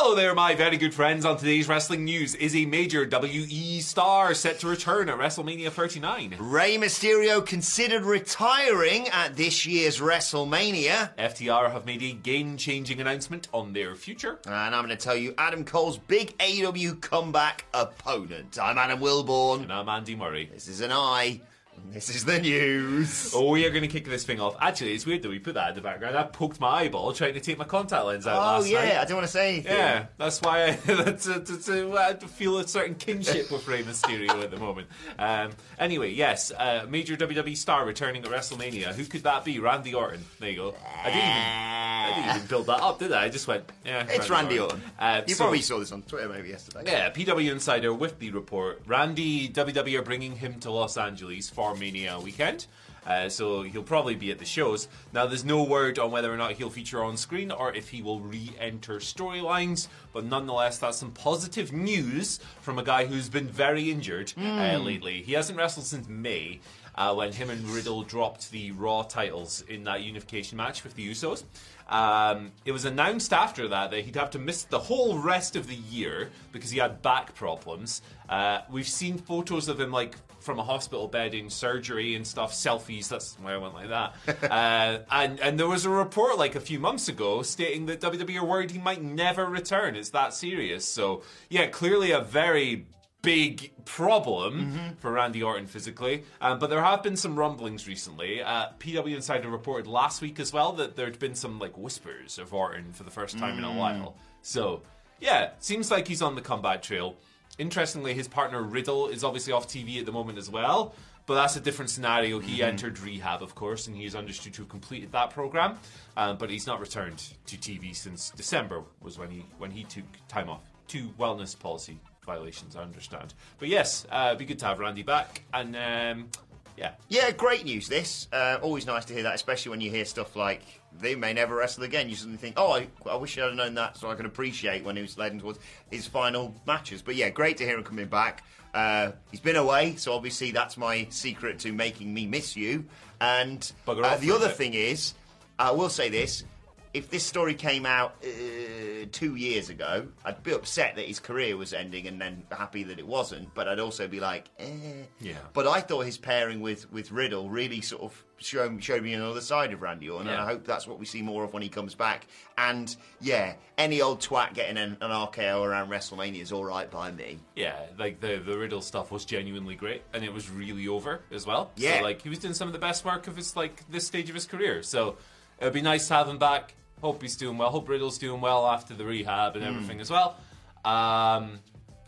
Hello 0.00 0.14
there, 0.14 0.32
my 0.32 0.54
very 0.54 0.76
good 0.76 0.94
friends. 0.94 1.24
On 1.24 1.36
today's 1.36 1.68
wrestling 1.68 2.04
news, 2.04 2.36
is 2.36 2.54
a 2.54 2.64
major 2.66 3.04
WWE 3.04 3.82
star 3.82 4.32
set 4.32 4.60
to 4.60 4.68
return 4.68 5.08
at 5.08 5.18
WrestleMania 5.18 5.70
39? 5.70 6.36
Rey 6.38 6.76
Mysterio 6.76 7.44
considered 7.44 8.04
retiring 8.04 9.08
at 9.08 9.34
this 9.34 9.66
year's 9.66 9.98
WrestleMania. 9.98 11.16
FTR 11.16 11.72
have 11.72 11.84
made 11.84 12.04
a 12.04 12.12
game-changing 12.12 13.00
announcement 13.00 13.48
on 13.52 13.72
their 13.72 13.96
future. 13.96 14.38
And 14.46 14.54
I'm 14.54 14.86
going 14.86 14.96
to 14.96 15.04
tell 15.04 15.16
you 15.16 15.34
Adam 15.36 15.64
Cole's 15.64 15.98
big 15.98 16.38
AEW 16.38 17.00
comeback 17.00 17.64
opponent. 17.74 18.56
I'm 18.62 18.78
Adam 18.78 19.00
Wilbourn. 19.00 19.62
And 19.62 19.72
I'm 19.72 19.88
Andy 19.88 20.14
Murray. 20.14 20.48
This 20.54 20.68
is 20.68 20.80
an 20.80 20.92
I. 20.92 21.40
This 21.90 22.14
is 22.14 22.24
the 22.24 22.38
news. 22.38 23.32
Oh, 23.34 23.50
we 23.50 23.64
are 23.66 23.70
going 23.70 23.82
to 23.82 23.88
kick 23.88 24.04
this 24.04 24.24
thing 24.24 24.40
off. 24.40 24.56
Actually, 24.60 24.92
it's 24.94 25.06
weird 25.06 25.22
that 25.22 25.28
we 25.28 25.38
put 25.38 25.54
that 25.54 25.70
in 25.70 25.74
the 25.74 25.80
background. 25.80 26.16
I 26.16 26.24
poked 26.24 26.60
my 26.60 26.80
eyeball 26.82 27.12
trying 27.12 27.34
to 27.34 27.40
take 27.40 27.58
my 27.58 27.64
contact 27.64 28.04
lens 28.04 28.26
out 28.26 28.36
Oh, 28.36 28.40
last 28.58 28.68
yeah, 28.68 28.84
night. 28.84 28.96
I 28.96 29.00
didn't 29.00 29.16
want 29.16 29.26
to 29.26 29.32
say 29.32 29.48
anything. 29.54 29.72
Yeah, 29.72 30.06
that's 30.16 30.40
why 30.42 30.64
I 30.68 30.72
to, 30.76 31.40
to, 31.40 31.58
to, 31.62 31.92
uh, 31.92 32.14
feel 32.18 32.58
a 32.58 32.68
certain 32.68 32.94
kinship 32.94 33.50
with 33.50 33.66
Rey 33.66 33.82
Mysterio 33.82 34.42
at 34.42 34.50
the 34.50 34.58
moment. 34.58 34.88
Um, 35.18 35.50
anyway, 35.78 36.12
yes, 36.12 36.52
uh, 36.52 36.86
major 36.88 37.16
WWE 37.16 37.56
star 37.56 37.84
returning 37.86 38.22
at 38.24 38.30
WrestleMania. 38.30 38.94
Who 38.94 39.04
could 39.04 39.22
that 39.24 39.44
be? 39.44 39.58
Randy 39.58 39.94
Orton. 39.94 40.24
There 40.40 40.50
you 40.50 40.56
go. 40.56 40.74
I 41.02 41.04
didn't 41.06 41.18
even, 41.20 41.87
I 42.12 42.14
didn't 42.22 42.36
even 42.36 42.48
build 42.48 42.66
that 42.66 42.80
up, 42.80 42.98
did 42.98 43.12
I? 43.12 43.24
I 43.24 43.28
just 43.28 43.46
went, 43.48 43.64
yeah. 43.84 44.06
It's 44.08 44.30
Randy 44.30 44.58
Orton. 44.58 44.80
Uh, 44.98 45.22
you 45.26 45.34
so- 45.34 45.44
probably 45.44 45.60
saw 45.62 45.78
this 45.78 45.92
on 45.92 46.02
Twitter 46.02 46.28
maybe 46.28 46.48
yesterday. 46.48 46.82
yeah, 46.86 47.10
PW 47.10 47.50
Insider 47.50 47.92
with 47.94 48.18
the 48.18 48.30
report. 48.30 48.82
Randy, 48.86 49.48
WWE 49.48 49.98
are 49.98 50.02
bringing 50.02 50.36
him 50.36 50.58
to 50.60 50.70
Los 50.70 50.96
Angeles 50.96 51.48
for 51.50 51.74
Mania 51.74 52.18
weekend. 52.20 52.66
Uh, 53.06 53.26
so 53.26 53.62
he'll 53.62 53.82
probably 53.82 54.14
be 54.14 54.30
at 54.30 54.38
the 54.38 54.44
shows. 54.44 54.86
Now, 55.14 55.24
there's 55.24 55.44
no 55.44 55.62
word 55.62 55.98
on 55.98 56.10
whether 56.10 56.30
or 56.30 56.36
not 56.36 56.52
he'll 56.52 56.68
feature 56.68 57.02
on 57.02 57.16
screen 57.16 57.50
or 57.50 57.72
if 57.72 57.88
he 57.88 58.02
will 58.02 58.20
re 58.20 58.50
enter 58.60 58.96
storylines, 58.98 59.88
but 60.12 60.26
nonetheless, 60.26 60.76
that's 60.78 60.98
some 60.98 61.12
positive 61.12 61.72
news 61.72 62.38
from 62.60 62.78
a 62.78 62.82
guy 62.82 63.06
who's 63.06 63.30
been 63.30 63.48
very 63.48 63.90
injured 63.90 64.34
uh, 64.38 64.76
lately. 64.76 65.22
He 65.22 65.32
hasn't 65.32 65.56
wrestled 65.58 65.86
since 65.86 66.06
May. 66.06 66.60
Uh, 66.94 67.14
when 67.14 67.32
him 67.32 67.48
and 67.48 67.64
Riddle 67.68 68.02
dropped 68.02 68.50
the 68.50 68.72
Raw 68.72 69.04
titles 69.04 69.62
in 69.68 69.84
that 69.84 70.02
unification 70.02 70.56
match 70.56 70.82
with 70.82 70.96
the 70.96 71.08
Usos. 71.08 71.44
Um, 71.88 72.52
it 72.64 72.72
was 72.72 72.84
announced 72.84 73.32
after 73.32 73.68
that 73.68 73.90
that 73.90 74.04
he'd 74.04 74.16
have 74.16 74.30
to 74.30 74.38
miss 74.38 74.64
the 74.64 74.78
whole 74.78 75.18
rest 75.18 75.56
of 75.56 75.66
the 75.66 75.74
year 75.74 76.30
because 76.52 76.70
he 76.70 76.78
had 76.78 77.00
back 77.02 77.34
problems. 77.34 78.02
Uh, 78.28 78.60
we've 78.70 78.88
seen 78.88 79.16
photos 79.16 79.68
of 79.68 79.80
him 79.80 79.90
like 79.90 80.16
from 80.40 80.58
a 80.58 80.62
hospital 80.64 81.08
bed 81.08 81.34
in 81.34 81.50
surgery 81.50 82.14
and 82.14 82.26
stuff, 82.26 82.52
selfies. 82.52 83.08
That's 83.08 83.36
why 83.40 83.54
I 83.54 83.56
went 83.56 83.74
like 83.74 83.88
that. 83.88 84.14
uh, 84.50 84.98
and 85.10 85.40
and 85.40 85.58
there 85.58 85.66
was 85.66 85.84
a 85.84 85.90
report 85.90 86.38
like 86.38 86.54
a 86.54 86.60
few 86.60 86.78
months 86.78 87.08
ago 87.08 87.42
stating 87.42 87.86
that 87.86 88.00
WWE 88.00 88.40
are 88.40 88.44
worried 88.44 88.70
he 88.70 88.78
might 88.78 89.02
never 89.02 89.46
return. 89.46 89.96
It's 89.96 90.10
that 90.10 90.34
serious. 90.34 90.84
So 90.84 91.22
yeah, 91.48 91.66
clearly 91.66 92.12
a 92.12 92.20
very 92.20 92.86
big 93.22 93.72
problem 93.84 94.94
for 94.98 95.12
Randy 95.12 95.42
Orton 95.42 95.66
physically. 95.66 96.24
Um, 96.40 96.58
but 96.58 96.70
there 96.70 96.82
have 96.82 97.02
been 97.02 97.16
some 97.16 97.38
rumblings 97.38 97.88
recently. 97.88 98.42
Uh, 98.42 98.66
PW 98.78 99.14
Insider 99.14 99.48
reported 99.48 99.86
last 99.86 100.22
week 100.22 100.38
as 100.38 100.52
well 100.52 100.72
that 100.72 100.96
there'd 100.96 101.18
been 101.18 101.34
some 101.34 101.58
like 101.58 101.76
whispers 101.76 102.38
of 102.38 102.54
Orton 102.54 102.92
for 102.92 103.02
the 103.02 103.10
first 103.10 103.38
time 103.38 103.58
in 103.58 103.64
a 103.64 103.72
while. 103.72 104.16
So 104.42 104.82
yeah, 105.20 105.50
seems 105.58 105.90
like 105.90 106.06
he's 106.06 106.22
on 106.22 106.34
the 106.34 106.40
comeback 106.42 106.82
trail. 106.82 107.16
Interestingly, 107.58 108.14
his 108.14 108.28
partner 108.28 108.62
Riddle 108.62 109.08
is 109.08 109.24
obviously 109.24 109.52
off 109.52 109.66
TV 109.66 109.98
at 109.98 110.06
the 110.06 110.12
moment 110.12 110.38
as 110.38 110.48
well. 110.48 110.94
But 111.26 111.34
that's 111.34 111.56
a 111.56 111.60
different 111.60 111.90
scenario. 111.90 112.38
He 112.38 112.62
entered 112.62 112.98
rehab, 113.00 113.42
of 113.42 113.54
course, 113.54 113.86
and 113.86 113.94
he 113.94 114.06
is 114.06 114.14
understood 114.14 114.54
to 114.54 114.62
have 114.62 114.70
completed 114.70 115.12
that 115.12 115.28
program. 115.28 115.78
Um, 116.16 116.38
but 116.38 116.48
he's 116.48 116.66
not 116.66 116.80
returned 116.80 117.22
to 117.44 117.56
TV 117.58 117.94
since 117.94 118.30
December 118.30 118.82
was 119.02 119.18
when 119.18 119.30
he 119.30 119.44
when 119.58 119.70
he 119.70 119.84
took 119.84 120.04
time 120.28 120.48
off. 120.48 120.62
to 120.86 121.08
wellness 121.18 121.58
policy 121.58 121.98
violations, 122.28 122.76
I 122.76 122.82
understand. 122.82 123.34
But 123.58 123.68
yes, 123.68 124.06
uh, 124.12 124.26
it'd 124.28 124.38
be 124.38 124.44
good 124.44 124.58
to 124.60 124.66
have 124.66 124.78
Randy 124.78 125.02
back. 125.02 125.42
And 125.54 125.74
um, 125.74 126.28
yeah, 126.76 126.92
Yeah, 127.08 127.30
great 127.32 127.64
news. 127.64 127.88
This 127.88 128.28
uh, 128.32 128.58
always 128.62 128.86
nice 128.86 129.04
to 129.06 129.14
hear 129.14 129.24
that, 129.24 129.34
especially 129.34 129.70
when 129.70 129.80
you 129.80 129.90
hear 129.90 130.04
stuff 130.04 130.36
like 130.36 130.62
they 131.00 131.14
may 131.14 131.32
never 131.32 131.56
wrestle 131.56 131.84
again. 131.84 132.08
You 132.08 132.16
suddenly 132.16 132.38
think, 132.38 132.54
oh, 132.56 132.72
I, 132.72 132.88
I 133.10 133.16
wish 133.16 133.36
I'd 133.38 133.44
have 133.44 133.54
known 133.54 133.74
that, 133.74 133.96
so 133.96 134.10
I 134.10 134.14
could 134.14 134.26
appreciate 134.26 134.84
when 134.84 134.94
he 134.94 135.02
was 135.02 135.16
leading 135.18 135.40
towards 135.40 135.58
his 135.90 136.06
final 136.06 136.54
matches. 136.66 137.02
But 137.02 137.16
yeah, 137.16 137.30
great 137.30 137.56
to 137.56 137.64
hear 137.64 137.78
him 137.78 137.84
coming 137.84 138.06
back. 138.06 138.44
Uh, 138.74 139.12
he's 139.30 139.40
been 139.40 139.56
away, 139.56 139.96
so 139.96 140.12
obviously 140.12 140.50
that's 140.50 140.76
my 140.76 141.06
secret 141.10 141.58
to 141.60 141.72
making 141.72 142.12
me 142.12 142.26
miss 142.26 142.56
you. 142.56 142.84
And 143.20 143.72
uh, 143.86 144.16
the 144.18 144.30
other 144.30 144.48
bit. 144.48 144.56
thing 144.56 144.74
is, 144.74 145.14
I 145.58 145.70
will 145.70 145.88
say 145.88 146.10
this: 146.10 146.44
if 146.94 147.10
this 147.10 147.24
story 147.24 147.54
came 147.54 147.86
out 147.86 148.16
uh, 148.24 149.06
two 149.12 149.36
years 149.36 149.68
ago, 149.70 150.08
I'd 150.24 150.42
be 150.42 150.52
upset 150.52 150.96
that 150.96 151.06
his 151.06 151.20
career 151.20 151.56
was 151.56 151.72
ending, 151.72 152.06
and 152.06 152.20
then 152.20 152.44
happy 152.50 152.82
that 152.84 152.98
it 152.98 153.06
wasn't. 153.06 153.54
But 153.54 153.68
I'd 153.68 153.80
also 153.80 154.08
be 154.08 154.20
like, 154.20 154.48
eh. 154.58 155.02
Yeah. 155.20 155.38
But 155.52 155.66
I 155.66 155.80
thought 155.80 156.06
his 156.06 156.18
pairing 156.18 156.60
with, 156.60 156.90
with 156.92 157.12
Riddle 157.12 157.48
really 157.50 157.80
sort 157.80 158.02
of 158.02 158.24
showed, 158.38 158.82
showed 158.82 159.02
me 159.02 159.12
another 159.12 159.40
side 159.40 159.72
of 159.72 159.82
Randy 159.82 160.08
Orton, 160.08 160.28
and 160.28 160.40
I 160.40 160.46
hope 160.46 160.64
that's 160.64 160.86
what 160.86 160.98
we 160.98 161.06
see 161.06 161.22
more 161.22 161.44
of 161.44 161.52
when 161.52 161.62
he 161.62 161.68
comes 161.68 161.94
back. 161.94 162.26
And 162.56 162.94
yeah, 163.20 163.54
any 163.76 164.00
old 164.00 164.20
twat 164.20 164.54
getting 164.54 164.78
an, 164.78 164.96
an 165.00 165.10
RKO 165.10 165.64
around 165.64 165.90
WrestleMania 165.90 166.40
is 166.40 166.52
all 166.52 166.64
right 166.64 166.90
by 166.90 167.10
me. 167.10 167.38
yeah, 167.54 167.74
like 167.98 168.20
the 168.20 168.36
the 168.44 168.56
Riddle 168.56 168.80
stuff 168.80 169.10
was 169.10 169.24
genuinely 169.24 169.74
great, 169.74 170.02
and 170.12 170.24
it 170.24 170.32
was 170.32 170.50
really 170.50 170.88
over 170.88 171.20
as 171.30 171.46
well. 171.46 171.70
Yeah. 171.76 171.98
so, 171.98 172.04
like 172.04 172.22
he 172.22 172.28
was 172.28 172.38
doing 172.38 172.54
some 172.54 172.68
of 172.68 172.72
the 172.72 172.78
best 172.78 173.04
work 173.04 173.26
of 173.26 173.36
his 173.36 173.56
like 173.56 173.88
this 173.90 174.06
stage 174.06 174.28
of 174.28 174.34
his 174.34 174.46
career. 174.46 174.82
So 174.82 175.16
it'd 175.60 175.72
be 175.72 175.82
nice 175.82 176.08
to 176.08 176.14
have 176.14 176.28
him 176.28 176.38
back. 176.38 176.74
Hope 177.00 177.22
he's 177.22 177.36
doing 177.36 177.56
well. 177.58 177.70
Hope 177.70 177.88
Riddle's 177.88 178.18
doing 178.18 178.40
well 178.40 178.66
after 178.66 178.94
the 178.94 179.04
rehab 179.04 179.54
and 179.56 179.64
everything 179.64 180.00
as 180.00 180.10
well. 180.10 180.36
Um, 180.84 181.60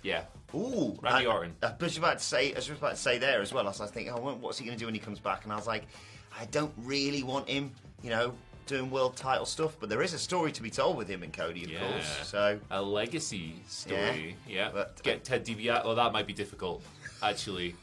yeah, 0.02 0.22
Ooh, 0.54 0.98
Randy 1.00 1.26
I, 1.26 1.30
Orton. 1.32 1.54
I 1.62 1.74
was 1.78 1.96
about 1.96 2.18
to 2.18 2.24
say, 2.24 2.52
I 2.52 2.56
was 2.56 2.68
about 2.70 2.90
to 2.92 2.96
say 2.96 3.18
there 3.18 3.40
as 3.40 3.52
well. 3.52 3.64
I 3.64 3.68
was 3.70 3.78
thinking, 3.78 4.12
oh, 4.12 4.18
what's 4.40 4.58
he 4.58 4.64
going 4.64 4.76
to 4.76 4.80
do 4.80 4.86
when 4.86 4.94
he 4.94 5.00
comes 5.00 5.20
back? 5.20 5.44
And 5.44 5.52
I 5.52 5.56
was 5.56 5.66
like, 5.66 5.84
I 6.38 6.46
don't 6.46 6.72
really 6.78 7.22
want 7.22 7.48
him, 7.48 7.72
you 8.02 8.10
know, 8.10 8.32
doing 8.66 8.90
world 8.90 9.16
title 9.16 9.46
stuff. 9.46 9.76
But 9.78 9.88
there 9.90 10.02
is 10.02 10.12
a 10.14 10.18
story 10.18 10.50
to 10.52 10.62
be 10.62 10.70
told 10.70 10.96
with 10.96 11.08
him 11.08 11.22
and 11.22 11.32
Cody, 11.32 11.64
of 11.64 11.70
Yeah. 11.70 11.80
course. 11.92 12.28
So 12.28 12.58
a 12.70 12.82
legacy 12.82 13.56
story. 13.68 14.36
Yeah, 14.48 14.70
But- 14.72 15.00
get 15.02 15.22
Ted 15.24 15.44
DiBiase. 15.46 15.84
Well, 15.84 15.94
that 15.94 16.12
might 16.12 16.26
be 16.26 16.32
difficult, 16.32 16.82
actually. 17.22 17.76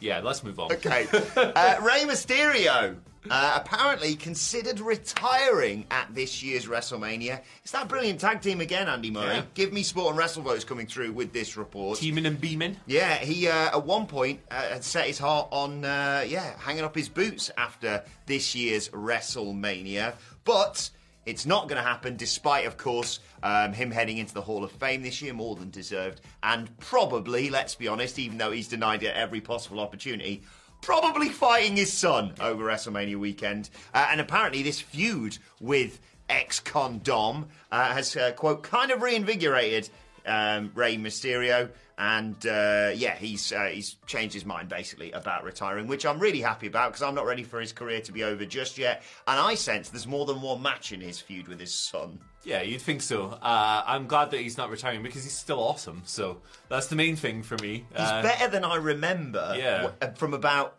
Yeah, 0.00 0.20
let's 0.20 0.42
move 0.42 0.58
on. 0.58 0.72
Okay. 0.72 1.06
uh, 1.36 1.76
Rey 1.80 2.02
Mysterio 2.04 2.96
uh, 3.30 3.60
apparently 3.60 4.14
considered 4.14 4.80
retiring 4.80 5.86
at 5.90 6.14
this 6.14 6.42
year's 6.42 6.66
WrestleMania. 6.66 7.40
It's 7.62 7.72
that 7.72 7.88
brilliant 7.88 8.20
tag 8.20 8.40
team 8.42 8.60
again, 8.60 8.88
Andy 8.88 9.10
Murray. 9.10 9.36
Yeah. 9.36 9.42
GiveMeSport 9.54 10.10
and 10.10 10.18
WrestleVotes 10.18 10.66
coming 10.66 10.86
through 10.86 11.12
with 11.12 11.32
this 11.32 11.56
report. 11.56 11.98
Teaming 11.98 12.26
and 12.26 12.40
beaming. 12.40 12.76
Yeah, 12.86 13.16
he 13.16 13.48
uh, 13.48 13.76
at 13.76 13.84
one 13.84 14.06
point 14.06 14.40
uh, 14.50 14.68
had 14.68 14.84
set 14.84 15.06
his 15.06 15.18
heart 15.18 15.48
on 15.50 15.84
uh, 15.84 16.24
yeah 16.26 16.58
hanging 16.58 16.84
up 16.84 16.94
his 16.94 17.08
boots 17.08 17.50
after 17.56 18.02
this 18.26 18.54
year's 18.54 18.88
WrestleMania, 18.90 20.14
but 20.44 20.90
it's 21.26 21.46
not 21.46 21.68
going 21.68 21.80
to 21.80 21.88
happen, 21.88 22.16
despite 22.16 22.66
of 22.66 22.76
course 22.76 23.20
um, 23.42 23.72
him 23.72 23.90
heading 23.90 24.18
into 24.18 24.34
the 24.34 24.42
Hall 24.42 24.64
of 24.64 24.72
Fame 24.72 25.02
this 25.02 25.22
year, 25.22 25.32
more 25.32 25.56
than 25.56 25.70
deserved, 25.70 26.20
and 26.42 26.76
probably, 26.78 27.48
let's 27.50 27.74
be 27.74 27.88
honest, 27.88 28.18
even 28.18 28.38
though 28.38 28.50
he's 28.50 28.68
denied 28.68 29.02
it 29.02 29.14
every 29.14 29.40
possible 29.40 29.80
opportunity. 29.80 30.42
Probably 30.84 31.30
fighting 31.30 31.76
his 31.76 31.90
son 31.90 32.34
over 32.40 32.64
WrestleMania 32.64 33.16
weekend. 33.16 33.70
Uh, 33.94 34.08
and 34.10 34.20
apparently, 34.20 34.62
this 34.62 34.80
feud 34.80 35.38
with 35.58 35.98
ex 36.28 36.60
con 36.60 37.00
Dom 37.02 37.46
uh, 37.72 37.92
has, 37.94 38.14
uh, 38.16 38.32
quote, 38.32 38.62
kind 38.62 38.90
of 38.90 39.00
reinvigorated 39.00 39.88
um, 40.26 40.72
Rey 40.74 40.96
Mysterio, 40.96 41.70
and 41.96 42.34
uh, 42.46 42.90
yeah, 42.94 43.14
he's 43.14 43.50
uh, 43.50 43.70
he's 43.72 43.96
changed 44.06 44.34
his 44.34 44.44
mind 44.44 44.68
basically 44.68 45.10
about 45.12 45.44
retiring, 45.44 45.86
which 45.86 46.04
I'm 46.04 46.18
really 46.18 46.40
happy 46.40 46.66
about 46.66 46.92
because 46.92 47.02
I'm 47.02 47.14
not 47.14 47.24
ready 47.24 47.44
for 47.44 47.60
his 47.60 47.72
career 47.72 48.00
to 48.02 48.12
be 48.12 48.22
over 48.24 48.44
just 48.44 48.76
yet. 48.76 49.02
And 49.26 49.40
I 49.40 49.54
sense 49.54 49.88
there's 49.88 50.06
more 50.06 50.26
than 50.26 50.42
one 50.42 50.60
match 50.60 50.92
in 50.92 51.00
his 51.00 51.18
feud 51.18 51.48
with 51.48 51.60
his 51.60 51.74
son. 51.74 52.18
Yeah, 52.44 52.62
you'd 52.62 52.82
think 52.82 53.00
so. 53.00 53.30
Uh, 53.42 53.82
I'm 53.86 54.06
glad 54.06 54.30
that 54.32 54.40
he's 54.40 54.56
not 54.58 54.70
retiring 54.70 55.02
because 55.02 55.24
he's 55.24 55.36
still 55.36 55.58
awesome. 55.60 56.02
So 56.04 56.42
that's 56.68 56.88
the 56.88 56.96
main 56.96 57.16
thing 57.16 57.42
for 57.42 57.56
me. 57.58 57.86
He's 57.90 57.98
Uh, 58.06 58.22
better 58.22 58.48
than 58.48 58.64
I 58.64 58.76
remember 58.76 59.54
Yeah. 59.58 59.82
w- 59.88 60.14
from 60.16 60.34
about 60.34 60.76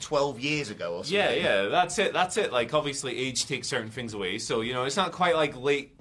12 0.00 0.38
years 0.40 0.70
ago 0.70 0.96
or 0.96 1.04
something. 1.04 1.16
Yeah, 1.18 1.30
yeah, 1.32 1.62
that's 1.68 1.98
it. 1.98 2.12
That's 2.12 2.36
it. 2.36 2.52
Like, 2.52 2.72
obviously, 2.74 3.18
age 3.18 3.46
takes 3.46 3.66
certain 3.68 3.90
things 3.90 4.14
away. 4.14 4.38
So, 4.38 4.60
you 4.60 4.72
know, 4.74 4.84
it's 4.84 4.96
not 4.96 5.10
quite 5.12 5.34
like 5.34 5.56
late 5.56 5.96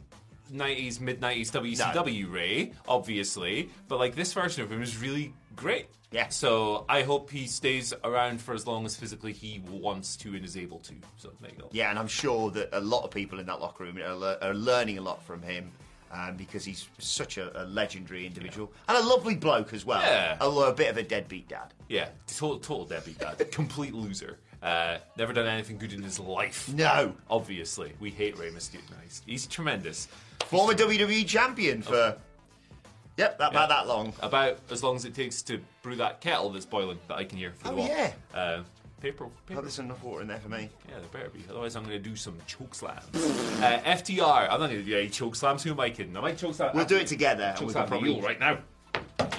90s, 0.53 0.99
mid 0.99 1.19
90s 1.21 1.49
WCW 1.51 2.31
Ray, 2.31 2.73
obviously. 2.87 3.69
But, 3.87 3.97
like, 3.99 4.15
this 4.15 4.33
version 4.33 4.63
of 4.63 4.71
him 4.71 4.81
is 4.81 4.97
really 4.97 5.33
great. 5.57 5.87
Yeah. 6.11 6.29
So, 6.29 6.85
I 6.87 7.01
hope 7.01 7.29
he 7.29 7.47
stays 7.47 7.93
around 8.05 8.39
for 8.41 8.53
as 8.53 8.65
long 8.65 8.85
as 8.85 8.95
physically 8.95 9.33
he 9.33 9.61
wants 9.69 10.15
to 10.17 10.33
and 10.35 10.45
is 10.45 10.55
able 10.55 10.79
to. 10.79 10.93
So, 11.17 11.31
there 11.41 11.51
you 11.51 11.57
go. 11.63 11.67
Yeah, 11.73 11.89
and 11.89 11.99
I'm 11.99 12.07
sure 12.07 12.49
that 12.51 12.69
a 12.71 12.79
lot 12.79 13.03
of 13.03 13.11
people 13.11 13.39
in 13.39 13.45
that 13.47 13.59
locker 13.59 13.83
room 13.83 13.97
are, 13.97 14.15
le- 14.15 14.37
are 14.41 14.53
learning 14.53 14.97
a 14.97 15.01
lot 15.01 15.21
from 15.23 15.41
him. 15.41 15.69
Um, 16.09 16.37
because 16.37 16.63
he's 16.63 16.87
such 16.99 17.37
a, 17.37 17.51
a 17.61 17.65
legendary 17.65 18.25
individual 18.25 18.71
and 18.87 18.97
a 18.97 19.05
lovely 19.05 19.35
bloke 19.35 19.73
as 19.73 19.85
well. 19.85 19.99
Yeah. 19.99 20.37
Although 20.39 20.69
a 20.69 20.73
bit 20.73 20.89
of 20.89 20.95
a 20.95 21.03
deadbeat 21.03 21.49
dad. 21.49 21.73
Yeah, 21.89 22.07
total, 22.27 22.59
total 22.59 22.85
deadbeat 22.85 23.19
dad. 23.19 23.45
Complete 23.51 23.93
loser. 23.93 24.37
Uh, 24.63 24.99
never 25.17 25.33
done 25.33 25.47
anything 25.47 25.77
good 25.77 25.91
in 25.91 26.01
his 26.01 26.17
life. 26.17 26.73
No. 26.73 27.13
Obviously. 27.29 27.91
We 27.99 28.09
hate 28.09 28.37
Rey 28.37 28.51
Mysterio. 28.51 28.81
He's 29.25 29.47
tremendous. 29.47 30.07
Former 30.45 30.73
WWE 30.73 31.27
champion 31.27 31.81
for. 31.81 32.17
Yep, 33.17 33.39
that, 33.39 33.51
about 33.51 33.69
that 33.69 33.87
long. 33.87 34.13
About 34.21 34.57
as 34.71 34.83
long 34.83 34.95
as 34.95 35.05
it 35.05 35.13
takes 35.15 35.41
to 35.43 35.59
brew 35.81 35.95
that 35.97 36.21
kettle 36.21 36.49
that's 36.51 36.65
boiling 36.65 36.99
that 37.07 37.15
I 37.17 37.23
can 37.23 37.37
hear 37.37 37.51
through 37.51 37.71
Oh, 37.71 37.75
the 37.75 37.81
wall. 37.81 37.87
yeah. 37.89 38.11
Uh, 38.33 38.63
paper. 39.01 39.25
Oh, 39.25 39.61
there's 39.61 39.79
enough 39.79 40.03
water 40.03 40.21
in 40.21 40.27
there 40.27 40.39
for 40.39 40.49
me. 40.49 40.69
Yeah, 40.87 40.95
there 40.99 41.07
better 41.11 41.29
be. 41.29 41.43
Otherwise, 41.49 41.75
I'm 41.75 41.83
going 41.83 42.01
to 42.01 42.09
do 42.09 42.15
some 42.15 42.37
choke 42.47 42.73
slams. 42.75 43.03
uh, 43.15 43.79
FTR. 43.85 44.43
I'm 44.49 44.59
not 44.59 44.69
going 44.69 44.77
to 44.79 44.83
do 44.83 44.97
any 44.97 45.09
choke 45.09 45.35
slams. 45.35 45.63
Who 45.63 45.71
am 45.71 45.79
I 45.79 45.89
kidding? 45.89 46.15
I 46.15 46.21
might 46.21 46.37
choke 46.37 46.55
slam. 46.55 46.71
We'll 46.75 46.85
do 46.85 46.97
it 46.97 47.07
together. 47.07 47.55
Choke 47.57 47.71
slam 47.71 47.87
probably 47.87 48.19
right 48.21 48.39
now. 48.39 48.59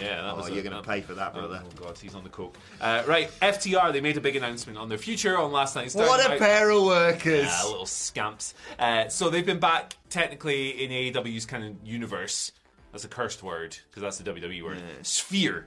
Yeah, 0.01 0.23
that 0.23 0.33
Oh, 0.35 0.37
was 0.37 0.51
you're 0.51 0.63
gonna 0.63 0.83
pay 0.83 1.01
for 1.01 1.15
that, 1.15 1.35
brother. 1.35 1.61
Oh 1.65 1.83
god, 1.85 1.99
he's 1.99 2.15
on 2.15 2.23
the 2.23 2.29
coke. 2.29 2.57
Uh, 2.81 3.03
right, 3.07 3.29
FTR. 3.43 3.93
They 3.93 4.01
made 4.01 4.17
a 4.17 4.21
big 4.21 4.37
announcement 4.37 4.79
on 4.79 4.89
their 4.89 4.99
future 4.99 5.37
on 5.37 5.51
last 5.51 5.75
night's. 5.75 5.95
What 5.97 6.21
a 6.21 6.23
Dynamite. 6.29 6.39
pair 6.39 6.71
of 6.71 6.85
workers! 6.85 7.47
Yeah, 7.47 7.65
little 7.65 7.87
scamps. 7.87 8.55
Uh, 8.79 9.09
so 9.09 9.29
they've 9.29 9.47
been 9.47 9.59
back 9.59 9.97
technically 10.09 10.85
in 10.85 10.91
AEW's 10.93 11.47
kind 11.47 11.65
of 11.65 11.75
universe. 11.87 12.53
That's 12.93 13.05
a 13.05 13.09
cursed 13.09 13.43
word 13.43 13.77
because 13.91 14.03
that's 14.03 14.19
the 14.19 14.31
WWE 14.33 14.63
word. 14.65 14.79
Sphere, 15.03 15.67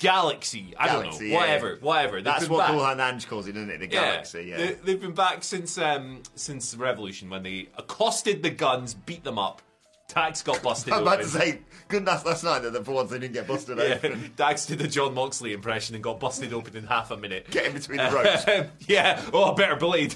galaxy. 0.00 0.74
I 0.78 0.86
Galaxy, 0.86 1.10
don't 1.10 1.28
know. 1.28 1.34
yeah, 1.34 1.40
Whatever, 1.40 1.78
whatever. 1.80 2.22
They've 2.22 2.50
what 2.50 2.58
back. 2.58 2.70
Paul 2.70 2.84
Hernandez 2.84 3.24
calls 3.24 3.48
it, 3.48 3.56
isn't 3.56 3.70
it? 3.70 3.80
The 3.80 3.86
galaxy, 3.86 4.44
yeah. 4.48 4.56
They, 4.58 4.72
they've 4.74 5.00
been 5.00 5.12
back 5.14 5.42
since 5.44 5.76
um, 5.78 6.22
since 6.34 6.70
the 6.72 6.78
Revolution 6.78 7.30
when 7.30 7.42
they 7.42 7.68
accosted 7.76 8.42
the 8.42 8.50
Gunns, 8.50 8.94
beat 8.94 9.24
them 9.24 9.38
up. 9.38 9.62
Dax 10.08 10.42
got 10.42 10.62
busted 10.62 10.92
I'm 10.92 11.02
about 11.02 11.20
open. 11.20 11.24
to 11.26 11.30
say, 11.38 11.58
good 11.88 12.02
enough 12.02 12.26
last 12.26 12.44
night 12.44 12.58
that 12.60 12.84
for 12.84 12.92
once 12.92 13.10
they 13.10 13.18
didn't 13.18 13.32
get 13.32 13.46
busted 13.46 13.78
Yeah, 13.78 13.84
open. 13.94 14.32
Dax 14.36 14.66
did 14.66 14.78
the 14.78 14.86
Jon 14.88 15.14
Moxley 15.14 15.54
impression 15.54 15.94
and 15.94 16.04
got 16.04 16.20
busted 16.20 16.52
open 16.52 16.76
in 16.76 16.84
half 16.84 17.10
a 17.10 17.16
minute. 17.16 17.50
Get 17.50 17.66
in 17.66 17.72
between 17.72 17.96
the 17.98 18.10
ropes. 18.10 18.70
yeah. 18.88 19.22
Oh, 19.32 19.54
better 19.54 19.76
blade. 19.76 20.14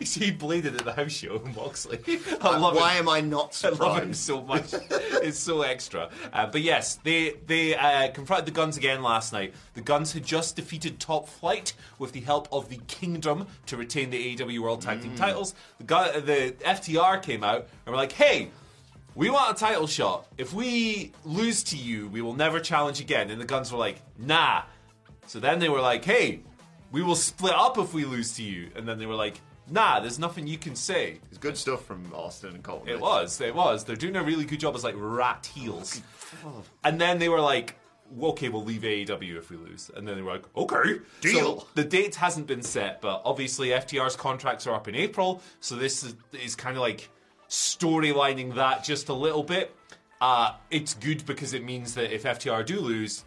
he 0.00 0.30
bladed 0.32 0.74
at 0.76 0.84
the 0.84 0.92
house 0.92 1.12
show, 1.12 1.40
Moxley. 1.54 2.00
I 2.40 2.58
love 2.58 2.74
Why 2.74 2.94
it. 2.94 2.98
am 2.98 3.08
I 3.08 3.20
not 3.20 3.60
I 3.64 3.68
love 3.68 4.02
him 4.02 4.12
so 4.14 4.42
much. 4.42 4.72
it's 4.72 5.38
so 5.38 5.62
extra. 5.62 6.10
Uh, 6.32 6.46
but 6.46 6.62
yes, 6.62 6.96
they 7.04 7.34
they 7.46 7.76
uh, 7.76 8.10
confronted 8.10 8.46
the 8.46 8.52
Gunns 8.52 8.76
again 8.76 9.02
last 9.02 9.32
night. 9.32 9.54
The 9.74 9.82
Gunns 9.82 10.12
had 10.14 10.24
just 10.24 10.56
defeated 10.56 10.98
Top 10.98 11.28
Flight 11.28 11.74
with 12.00 12.10
the 12.12 12.20
help 12.22 12.48
of 12.50 12.68
the 12.70 12.78
Kingdom 12.88 13.46
to 13.66 13.76
retain 13.76 14.10
the 14.10 14.36
AEW 14.36 14.58
World 14.58 14.82
Tag 14.82 14.98
Mm. 14.98 15.02
Team 15.02 15.14
titles. 15.16 15.54
The, 15.78 15.84
gu- 15.84 16.20
the 16.22 16.54
FTR 16.64 17.22
came 17.22 17.44
out 17.44 17.68
and 17.84 17.92
were 17.94 17.96
like, 18.00 18.10
"Hey." 18.12 18.50
We 19.16 19.30
want 19.30 19.56
a 19.56 19.58
title 19.58 19.86
shot. 19.86 20.26
If 20.36 20.52
we 20.52 21.12
lose 21.24 21.64
to 21.64 21.76
you, 21.76 22.06
we 22.08 22.20
will 22.20 22.34
never 22.34 22.60
challenge 22.60 23.00
again. 23.00 23.30
And 23.30 23.40
the 23.40 23.46
Gunns 23.46 23.72
were 23.72 23.78
like, 23.78 24.02
nah. 24.18 24.64
So 25.26 25.40
then 25.40 25.58
they 25.58 25.70
were 25.70 25.80
like, 25.80 26.04
hey, 26.04 26.40
we 26.92 27.02
will 27.02 27.16
split 27.16 27.54
up 27.54 27.78
if 27.78 27.94
we 27.94 28.04
lose 28.04 28.34
to 28.34 28.42
you. 28.42 28.68
And 28.76 28.86
then 28.86 28.98
they 28.98 29.06
were 29.06 29.14
like, 29.14 29.40
nah, 29.70 30.00
there's 30.00 30.18
nothing 30.18 30.46
you 30.46 30.58
can 30.58 30.76
say. 30.76 31.18
It's 31.30 31.38
good 31.38 31.56
stuff 31.56 31.82
from 31.86 32.12
Austin 32.14 32.56
and 32.56 32.62
Colten. 32.62 32.88
It 32.88 33.00
was, 33.00 33.40
it 33.40 33.54
was. 33.54 33.84
They're 33.84 33.96
doing 33.96 34.16
a 34.16 34.22
really 34.22 34.44
good 34.44 34.60
job 34.60 34.74
as 34.74 34.84
like 34.84 34.94
rat 34.98 35.50
heels. 35.54 36.02
And 36.84 37.00
then 37.00 37.18
they 37.18 37.30
were 37.30 37.40
like, 37.40 37.74
okay, 38.22 38.50
we'll 38.50 38.64
leave 38.64 38.82
AEW 38.82 39.38
if 39.38 39.50
we 39.50 39.56
lose. 39.56 39.90
And 39.96 40.06
then 40.06 40.16
they 40.16 40.22
were 40.22 40.32
like, 40.32 40.44
okay, 40.54 41.00
Deal. 41.22 41.60
So 41.60 41.66
the 41.74 41.84
date 41.84 42.14
hasn't 42.16 42.46
been 42.46 42.62
set, 42.62 43.00
but 43.00 43.22
obviously 43.24 43.68
FTR's 43.70 44.14
contracts 44.14 44.66
are 44.66 44.74
up 44.74 44.88
in 44.88 44.94
April, 44.94 45.42
so 45.60 45.74
this 45.74 46.04
is, 46.04 46.14
is 46.32 46.54
kind 46.54 46.76
of 46.76 46.82
like 46.82 47.08
storylining 47.48 48.54
that 48.54 48.84
just 48.84 49.08
a 49.08 49.14
little 49.14 49.42
bit. 49.42 49.74
Uh, 50.20 50.54
it's 50.70 50.94
good 50.94 51.24
because 51.26 51.52
it 51.52 51.64
means 51.64 51.94
that 51.94 52.14
if 52.14 52.24
FTR 52.24 52.64
do 52.64 52.80
lose, 52.80 53.24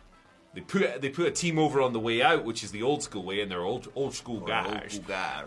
they 0.54 0.62
put 0.62 1.02
they 1.02 1.10
put 1.10 1.28
a 1.28 1.32
team 1.32 1.60
over 1.60 1.82
on 1.82 1.94
the 1.94 2.00
way 2.00 2.22
out, 2.22 2.44
which 2.44 2.64
is 2.64 2.72
the 2.72 2.82
old 2.82 3.04
school 3.04 3.24
way, 3.24 3.42
and 3.42 3.52
they're 3.52 3.62
old 3.62 3.92
old 3.96 4.16
school 4.16 4.40
guys. 4.40 5.00
guy. 5.08 5.44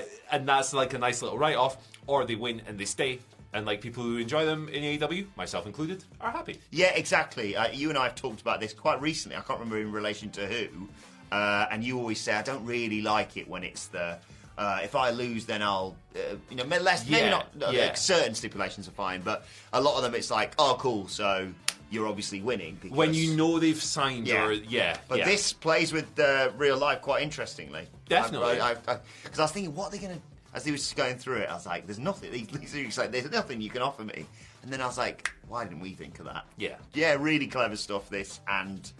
Uh, 0.00 0.04
and 0.32 0.48
that's 0.48 0.72
like 0.72 0.94
a 0.94 0.98
nice 0.98 1.20
little 1.22 1.38
write 1.38 1.56
off. 1.56 1.76
Or 2.06 2.24
they 2.24 2.36
win 2.36 2.62
and 2.66 2.78
they 2.78 2.84
stay, 2.84 3.18
and 3.52 3.66
like 3.66 3.80
people 3.80 4.02
who 4.02 4.16
enjoy 4.16 4.46
them 4.46 4.68
in 4.68 4.82
AEW, 4.82 5.26
myself 5.36 5.66
included, 5.66 6.04
are 6.20 6.30
happy. 6.30 6.60
Yeah, 6.70 6.92
exactly. 6.94 7.56
Uh, 7.56 7.68
you 7.68 7.88
and 7.90 7.98
I 7.98 8.04
have 8.04 8.14
talked 8.14 8.40
about 8.40 8.60
this 8.60 8.72
quite 8.72 9.00
recently. 9.02 9.36
I 9.36 9.40
can't 9.40 9.58
remember 9.58 9.80
in 9.80 9.92
relation 9.92 10.30
to 10.30 10.46
who. 10.46 10.88
Uh, 11.32 11.66
and 11.70 11.82
you 11.82 11.98
always 11.98 12.20
say, 12.20 12.32
I 12.32 12.42
don't 12.42 12.64
really 12.64 13.02
like 13.02 13.36
it 13.36 13.48
when 13.48 13.64
it's 13.64 13.88
the. 13.88 14.18
Uh, 14.58 14.80
if 14.82 14.94
I 14.94 15.10
lose, 15.10 15.44
then 15.44 15.62
I'll, 15.62 15.96
uh, 16.14 16.36
you 16.48 16.56
know, 16.56 16.64
less, 16.64 17.08
maybe 17.08 17.28
not. 17.28 17.48
uh, 17.60 17.70
yeah. 17.70 17.86
like, 17.86 17.96
certain 17.96 18.34
stipulations 18.34 18.88
are 18.88 18.92
fine, 18.92 19.20
but 19.20 19.46
a 19.72 19.80
lot 19.80 19.96
of 19.96 20.02
them, 20.02 20.14
it's 20.14 20.30
like, 20.30 20.54
oh, 20.58 20.76
cool. 20.78 21.08
So 21.08 21.48
you're 21.90 22.08
obviously 22.08 22.40
winning 22.40 22.78
because 22.80 22.96
When 22.96 23.12
you 23.12 23.36
know 23.36 23.58
they've 23.58 23.80
signed, 23.80 24.26
Yeah. 24.26 24.46
or 24.46 24.52
yeah, 24.52 24.96
But 25.08 25.18
yeah. 25.18 25.24
this 25.26 25.52
plays 25.52 25.92
with 25.92 26.18
uh, 26.18 26.50
real 26.56 26.78
life 26.78 27.02
quite 27.02 27.22
interestingly. 27.22 27.86
Definitely. 28.08 28.54
Because 28.54 28.78
I, 28.86 28.92
I, 28.92 28.94
I, 28.94 28.98
I 29.38 29.42
was 29.42 29.52
thinking, 29.52 29.74
what 29.74 29.88
are 29.88 29.90
they 29.90 29.98
going 29.98 30.14
to. 30.14 30.20
As 30.54 30.64
he 30.64 30.72
was 30.72 30.90
going 30.94 31.18
through 31.18 31.40
it, 31.40 31.50
I 31.50 31.52
was 31.52 31.66
like, 31.66 31.86
there's 31.86 31.98
nothing. 31.98 32.32
He, 32.32 32.48
he's 32.66 32.96
like, 32.96 33.12
there's 33.12 33.30
nothing 33.30 33.60
you 33.60 33.68
can 33.68 33.82
offer 33.82 34.04
me. 34.04 34.24
And 34.62 34.72
then 34.72 34.80
I 34.80 34.86
was 34.86 34.96
like, 34.96 35.30
why 35.48 35.64
didn't 35.64 35.80
we 35.80 35.90
think 35.90 36.18
of 36.18 36.24
that? 36.24 36.46
Yeah. 36.56 36.76
Yeah, 36.94 37.16
really 37.20 37.46
clever 37.46 37.76
stuff, 37.76 38.08
this. 38.08 38.40
And, 38.48 38.90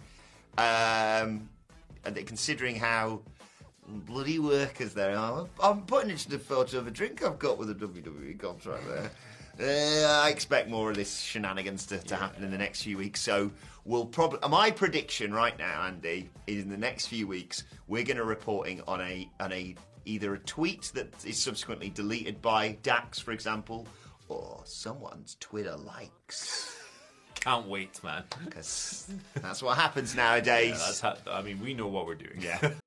um, 0.59 1.49
and 2.05 2.15
considering 2.27 2.75
how 2.75 3.21
bloody 3.87 4.39
workers 4.39 4.93
there 4.93 5.17
are, 5.17 5.47
I'm 5.61 5.81
putting 5.83 6.09
it 6.11 6.19
to 6.19 6.29
the 6.29 6.39
photo 6.39 6.79
of 6.79 6.87
a 6.87 6.91
drink 6.91 7.23
I've 7.23 7.39
got 7.39 7.57
with 7.57 7.69
a 7.69 7.75
WWE 7.75 8.37
contract 8.39 8.83
there. 8.87 9.11
Uh, 9.59 10.23
I 10.23 10.29
expect 10.29 10.69
more 10.69 10.91
of 10.91 10.95
this 10.95 11.19
shenanigans 11.19 11.85
to, 11.87 11.97
to 11.97 12.15
happen 12.15 12.43
in 12.43 12.51
the 12.51 12.57
next 12.57 12.83
few 12.83 12.97
weeks. 12.97 13.21
So 13.21 13.51
we'll 13.85 14.05
probably. 14.05 14.47
My 14.47 14.69
prediction 14.69 15.33
right 15.33 15.57
now, 15.57 15.83
Andy, 15.83 16.29
is 16.45 16.63
in 16.63 16.69
the 16.69 16.77
next 16.77 17.07
few 17.07 17.25
weeks 17.25 17.63
we're 17.87 18.03
going 18.03 18.17
to 18.17 18.23
reporting 18.23 18.81
on 18.87 19.01
a 19.01 19.27
on 19.39 19.51
a 19.51 19.75
either 20.05 20.33
a 20.35 20.39
tweet 20.39 20.91
that 20.93 21.25
is 21.25 21.37
subsequently 21.37 21.89
deleted 21.89 22.41
by 22.41 22.77
Dax, 22.83 23.19
for 23.19 23.31
example, 23.31 23.87
or 24.29 24.61
someone's 24.63 25.35
Twitter 25.39 25.75
likes. 25.75 26.75
can't 27.35 27.67
wait, 27.67 28.01
man. 28.03 28.23
Because 28.45 29.09
that's 29.41 29.61
what 29.61 29.77
happens 29.77 30.15
nowadays. 30.15 30.77
Yeah, 30.79 30.85
that's 30.85 31.01
how, 31.01 31.17
I 31.31 31.41
mean, 31.41 31.59
we 31.61 31.73
know 31.73 31.87
what 31.87 32.05
we're 32.05 32.15
doing. 32.15 32.39
Yeah. 32.39 32.71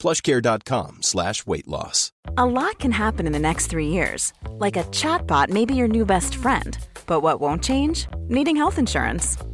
plushcare.com 0.00 0.98
slash 1.02 1.46
weight 1.46 1.68
loss. 1.68 2.12
A 2.36 2.46
lot 2.46 2.78
can 2.78 2.92
happen 2.92 3.26
in 3.26 3.32
the 3.32 3.38
next 3.38 3.66
three 3.68 3.88
years. 3.88 4.32
Like 4.58 4.76
a 4.76 4.84
chatbot 4.84 5.48
may 5.50 5.64
be 5.64 5.74
your 5.74 5.88
new 5.88 6.04
best 6.04 6.34
friend. 6.34 6.76
But 7.06 7.20
what 7.20 7.40
won't 7.40 7.62
change? 7.62 8.06
Needing 8.28 8.56
health 8.56 8.78
insurance. 8.78 9.36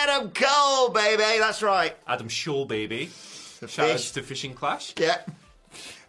Adam 0.00 0.30
Cole, 0.30 0.90
baby. 0.90 1.40
That's 1.40 1.60
right. 1.60 1.96
Adam 2.06 2.28
Shaw, 2.28 2.64
baby. 2.64 3.10
The 3.60 3.66
Shout 3.66 3.86
out 3.90 3.92
fish. 3.94 4.12
to 4.12 4.22
Fishing 4.22 4.54
Clash. 4.54 4.94
Yeah. 4.96 5.18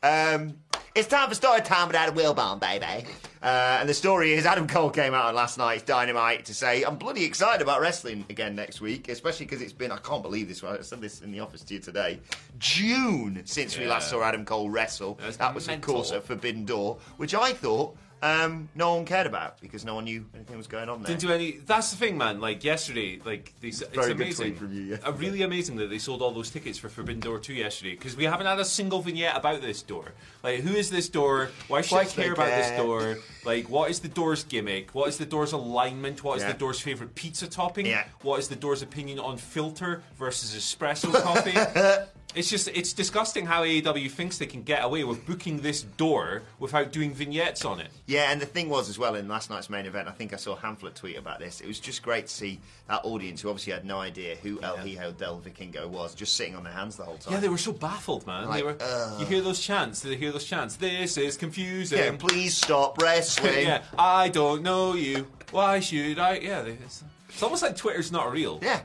Um, 0.04 0.58
it's 0.94 1.08
time 1.08 1.28
for 1.28 1.34
story 1.34 1.62
time 1.62 1.88
with 1.88 1.96
Adam 1.96 2.16
Wilbourn, 2.16 2.60
baby. 2.60 3.08
Uh, 3.42 3.78
and 3.80 3.90
the 3.90 3.94
story 3.96 4.34
is 4.34 4.46
Adam 4.46 4.68
Cole 4.68 4.92
came 4.92 5.16
out 5.16 5.26
on 5.26 5.34
last 5.36 5.58
night's 5.58 5.82
Dynamite 5.82 6.46
to 6.46 6.54
say, 6.54 6.84
I'm 6.84 6.98
bloody 6.98 7.24
excited 7.24 7.62
about 7.64 7.82
wrestling 7.82 8.26
again 8.30 8.56
next 8.56 8.80
week, 8.80 9.10
especially 9.10 9.48
because 9.48 9.62
it's 9.62 9.74
been, 9.74 9.92
I 9.92 9.98
can't 9.98 10.22
believe 10.22 10.48
this, 10.50 10.64
I 10.64 10.82
said 10.82 11.02
this 11.02 11.22
in 11.22 11.32
the 11.32 11.40
office 11.40 11.62
to 11.64 11.74
you 11.74 11.80
today, 11.80 12.20
June 12.60 13.42
since 13.46 13.76
we 13.78 13.88
last 13.88 14.10
saw 14.12 14.22
Adam 14.24 14.46
Cole 14.46 14.70
wrestle. 14.70 15.20
That 15.40 15.56
was, 15.56 15.66
of 15.66 15.72
mental. 15.72 15.96
course, 15.96 16.12
at 16.12 16.24
Forbidden 16.24 16.66
Door, 16.66 17.00
which 17.18 17.34
I 17.34 17.54
thought 17.54 17.98
um, 18.22 18.70
no 18.76 18.96
one 18.96 19.06
cared 19.06 19.28
about 19.28 19.60
because 19.62 19.86
no 19.86 19.96
one 19.96 20.04
knew 20.06 20.26
anything 20.36 20.58
was 20.58 20.68
going 20.68 20.90
on 20.90 21.02
there. 21.04 21.16
Didn't 21.16 21.22
do 21.22 21.32
any. 21.34 21.52
That's 21.66 21.92
the 21.92 21.98
thing, 21.98 22.18
man. 22.18 22.42
Like 22.42 22.64
yesterday, 22.64 23.20
like 23.24 23.54
these, 23.62 23.82
it's 23.82 23.92
Very 23.96 24.08
good 24.08 24.16
amazing. 24.18 24.48
tweet 24.48 24.58
from 24.58 24.74
you 24.74 24.82
yesterday. 24.82 25.10
Uh, 25.12 25.14
really 25.14 25.42
amazing 25.44 25.78
that 25.78 25.90
they 25.90 25.98
sold 26.00 26.22
all 26.22 26.32
those 26.32 26.50
tickets 26.50 26.78
for 26.78 26.90
Forbidden 26.90 27.22
Door 27.22 27.40
two 27.40 27.54
yesterday 27.54 27.92
because 27.92 28.16
we 28.18 28.26
haven't 28.26 28.46
had 28.48 28.60
a 28.60 28.66
single 28.66 29.02
vignette 29.02 29.38
about 29.38 29.62
this 29.62 29.82
door. 29.82 30.12
Like, 30.44 30.60
who 30.60 30.76
is 30.76 30.90
this 30.90 31.08
door? 31.10 31.50
Why 31.68 31.82
should 31.82 31.96
Why 31.96 32.02
I 32.02 32.06
should 32.06 32.20
I 32.20 32.24
care 32.24 32.34
about 32.34 32.48
this 32.50 32.72
door? 32.78 33.18
Like, 33.46 33.70
what 33.70 33.90
is 33.90 34.00
the 34.02 34.10
door's 34.10 34.44
gimmick? 34.44 34.94
What 34.94 35.08
is 35.10 35.18
the 35.18 35.26
door's 35.26 35.54
alignment? 35.54 36.24
What 36.24 36.38
is 36.38 36.44
Yeah. 36.44 36.52
the 36.52 36.58
door's 36.58 36.80
favorite 36.80 37.16
pizza 37.16 37.48
topping? 37.48 37.86
Yeah. 37.86 38.04
What 38.22 38.40
is 38.40 38.48
the 38.50 38.56
door's 38.58 38.82
opinion 38.82 39.20
on 39.20 39.38
filter 39.38 40.04
versus 40.18 40.54
espresso 40.56 41.14
coffee? 41.24 41.54
It's 42.36 42.48
just, 42.48 42.68
it's 42.68 42.94
disgusting 42.94 43.48
how 43.48 43.64
AEW 43.64 44.12
thinks 44.12 44.38
they 44.38 44.46
can 44.46 44.62
get 44.62 44.84
away 44.84 45.04
with 45.04 45.26
booking 45.26 45.62
this 45.62 45.82
door 45.82 46.44
without 46.60 46.92
doing 46.92 47.12
vignettes 47.12 47.66
on 47.66 47.80
it. 47.80 47.88
Yeah, 48.06 48.32
and 48.32 48.40
the 48.40 48.46
thing 48.46 48.70
was 48.70 48.88
as 48.88 49.00
well 49.00 49.16
in 49.16 49.28
last 49.28 49.50
night's 49.50 49.68
main 49.68 49.88
event, 49.88 50.08
I 50.08 50.12
think 50.12 50.32
I 50.32 50.36
saw 50.36 50.56
Hamflet 50.56 50.94
tweet 50.94 51.18
about 51.18 51.40
this. 51.40 51.60
It 51.60 51.66
was 51.68 51.80
just 51.80 52.04
great 52.04 52.28
to 52.28 52.34
see 52.34 52.60
that 52.88 53.02
audience 53.04 53.42
who 53.42 53.50
obviously 53.50 53.74
had 53.74 53.84
no 53.84 54.00
idea 54.00 54.36
who 54.36 54.62
El 54.62 54.78
Hijo 54.78 55.12
del 55.12 55.42
Vikingo 55.42 55.88
was, 55.88 56.14
just 56.14 56.36
sitting 56.36 56.56
on 56.56 56.64
their 56.64 56.74
hands 56.74 56.98
the 56.98 57.04
whole 57.04 57.18
time. 57.18 57.34
Yeah, 57.34 57.40
they 57.40 57.50
were 57.50 57.58
so 57.58 57.72
baffled, 57.74 58.28
man. 58.28 58.48
Like, 58.48 58.60
they 58.60 58.64
were. 58.64 59.16
You 59.20 59.26
hear 59.26 59.42
those 59.42 59.60
chants? 59.60 60.02
They 60.02 60.16
hear 60.16 60.32
those 60.32 60.46
chants. 60.46 60.76
This 60.76 61.18
is 61.18 61.36
confusing. 61.36 61.98
Yeah, 61.98 62.16
please 62.16 62.56
stop 62.56 63.02
wrestling. 63.02 63.50
Yeah, 63.70 63.82
I 63.98 64.30
don't 64.30 64.62
know 64.62 64.94
you. 64.94 65.28
Why 65.52 65.80
should 65.80 66.20
I? 66.20 66.36
Yeah, 66.38 66.62
it's, 66.62 67.04
it's 67.28 67.44
almost 67.44 67.64
like 67.64 67.76
Twitter's 67.76 68.12
not 68.12 68.32
real. 68.32 68.60
Yeah. 68.62 68.82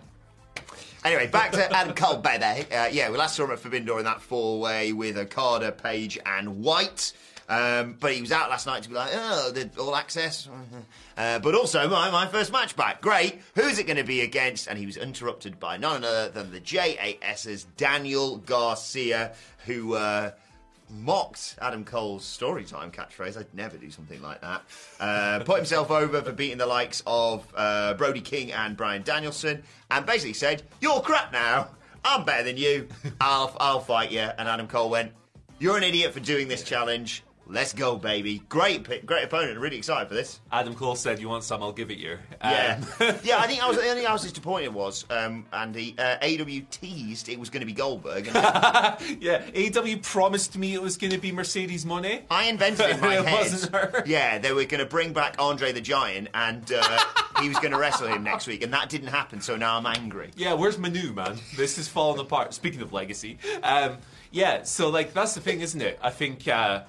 Anyway, 1.05 1.27
back 1.27 1.53
to 1.53 1.71
Adam 1.71 1.95
Cole, 1.95 2.17
baby. 2.17 2.45
Uh, 2.73 2.87
yeah, 2.87 3.11
we 3.11 3.19
last 3.19 3.37
saw 3.37 3.45
him 3.45 3.51
at 3.51 3.59
Forbidden 3.59 3.87
Door 3.87 3.99
in 3.99 4.05
that 4.07 4.23
four-way 4.23 4.95
with 4.95 5.19
Okada, 5.19 5.71
Page, 5.71 6.19
and 6.25 6.63
White. 6.63 7.13
Um, 7.47 7.97
but 8.01 8.13
he 8.15 8.23
was 8.23 8.33
out 8.33 8.49
last 8.49 8.67
night 8.67 8.85
to 8.85 8.89
be 8.89 8.95
like, 8.95 9.11
oh, 9.13 9.51
the 9.53 9.69
all 9.79 9.95
access. 9.95 10.49
Uh, 11.17 11.39
but 11.39 11.55
also, 11.55 11.89
my, 11.89 12.11
my 12.11 12.27
first 12.27 12.51
match 12.51 12.75
back. 12.75 13.01
Great. 13.01 13.41
Who's 13.55 13.79
it 13.79 13.87
going 13.87 13.99
to 13.99 14.03
be 14.03 14.23
against? 14.23 14.67
And 14.67 14.77
he 14.77 14.85
was 14.85 14.97
interrupted 14.97 15.61
by 15.61 15.77
none 15.77 16.03
other 16.03 16.29
than 16.29 16.51
the 16.51 16.59
JAS's 16.59 17.69
Daniel 17.77 18.39
Garcia, 18.39 19.33
who 19.65 19.95
uh, 19.95 20.33
mocked 21.01 21.57
Adam 21.61 21.85
Cole's 21.85 22.25
story 22.25 22.65
time 22.65 22.91
catchphrase. 22.91 23.37
I'd 23.37 23.53
never 23.55 23.77
do 23.77 23.91
something 23.91 24.21
like 24.23 24.41
that. 24.41 24.63
Uh, 25.01 25.41
put 25.45 25.57
himself 25.57 25.91
over 25.91 26.23
for 26.23 26.33
beating 26.33 26.59
the 26.59 26.67
likes 26.67 27.03
of 27.07 27.47
uh, 27.55 27.95
Brody 27.95 28.21
King 28.21 28.53
and 28.53 28.77
Bryan 28.77 29.03
Danielson, 29.03 29.63
and 29.91 30.07
basically 30.07 30.35
said, 30.35 30.63
"You're 30.81 31.01
crap 31.01 31.33
now. 31.33 31.69
I'm 32.05 32.25
better 32.25 32.45
than 32.45 32.57
you. 32.57 32.89
I'll 33.21 33.57
I'll 33.61 33.81
fight 33.81 34.11
you." 34.11 34.21
And 34.21 34.49
Adam 34.49 34.67
Cole 34.67 34.91
went, 34.91 35.13
"You're 35.59 35.77
an 35.77 35.83
idiot 35.83 36.13
for 36.13 36.21
doing 36.21 36.49
this 36.49 36.63
challenge. 36.63 37.23
Let's 37.47 37.73
go, 37.73 37.97
baby. 37.97 38.43
Great, 38.49 38.85
great 39.07 39.25
opponent. 39.25 39.59
Really 39.59 39.77
excited 39.77 40.09
for 40.09 40.15
this." 40.15 40.41
Adam 40.51 40.75
Cole 40.75 40.97
said, 40.97 41.21
"You 41.21 41.29
want 41.29 41.45
some? 41.45 41.63
I'll 41.63 41.73
give 41.73 41.91
it 41.91 41.99
you." 41.99 42.19
Yeah, 42.43 42.79
Um, 43.01 43.07
yeah. 43.23 43.39
I 43.39 43.47
think 43.47 43.63
I 43.63 43.69
was. 43.69 43.77
The 43.85 43.89
only 43.91 44.01
thing 44.03 44.07
I 44.07 44.13
was 44.13 44.23
disappointed 44.23 44.69
was, 44.73 45.05
um, 45.11 45.45
Andy. 45.53 45.95
Uh, 45.99 46.17
AW 46.23 46.61
teased 46.71 47.29
it 47.29 47.39
was 47.39 47.51
going 47.51 47.61
to 47.61 47.67
be 47.67 47.73
Goldberg. 47.73 48.27
Yeah. 49.21 49.43
AW 49.57 49.97
promised 50.03 50.57
me 50.57 50.75
it 50.75 50.83
was 50.83 50.97
going 50.97 51.13
to 51.13 51.19
be 51.19 51.33
Mercedes 51.33 51.85
Moné. 51.85 52.23
I 52.31 52.45
invented 52.45 52.89
in 52.91 53.01
my 53.01 53.19
It 53.19 53.27
head. 53.27 53.39
wasn't 53.39 53.73
her. 53.75 54.03
Yeah, 54.07 54.39
they 54.39 54.53
were 54.53 54.65
going 54.65 54.81
to 54.83 54.87
bring 54.87 55.13
back 55.13 55.37
Andre 55.39 55.73
the 55.73 55.81
Giant, 55.81 56.29
and 56.35 56.71
uh, 56.73 56.99
he 57.41 57.49
was 57.49 57.59
going 57.59 57.73
to 57.73 57.79
wrestle 57.79 58.07
him 58.09 58.23
next 58.23 58.47
week, 58.47 58.63
and 58.63 58.73
that 58.73 58.89
didn't 58.89 59.09
happen. 59.09 59.41
So 59.41 59.57
now 59.57 59.77
I'm 59.77 59.87
angry. 59.87 60.31
Yeah, 60.37 60.55
where's 60.55 60.79
Manu, 60.79 61.13
man? 61.13 61.37
This 61.57 61.79
is 61.79 61.89
falling 61.89 62.21
apart. 62.21 62.55
Speaking 62.55 62.81
of 62.81 62.93
legacy, 62.93 63.39
um, 63.63 63.99
yeah. 64.31 64.63
So 64.63 64.89
like 64.89 65.13
that's 65.13 65.35
the 65.35 65.41
thing, 65.41 65.61
isn't 65.61 65.81
it? 65.83 65.99
I 66.03 66.11
think 66.11 66.47
uh, 66.49 66.83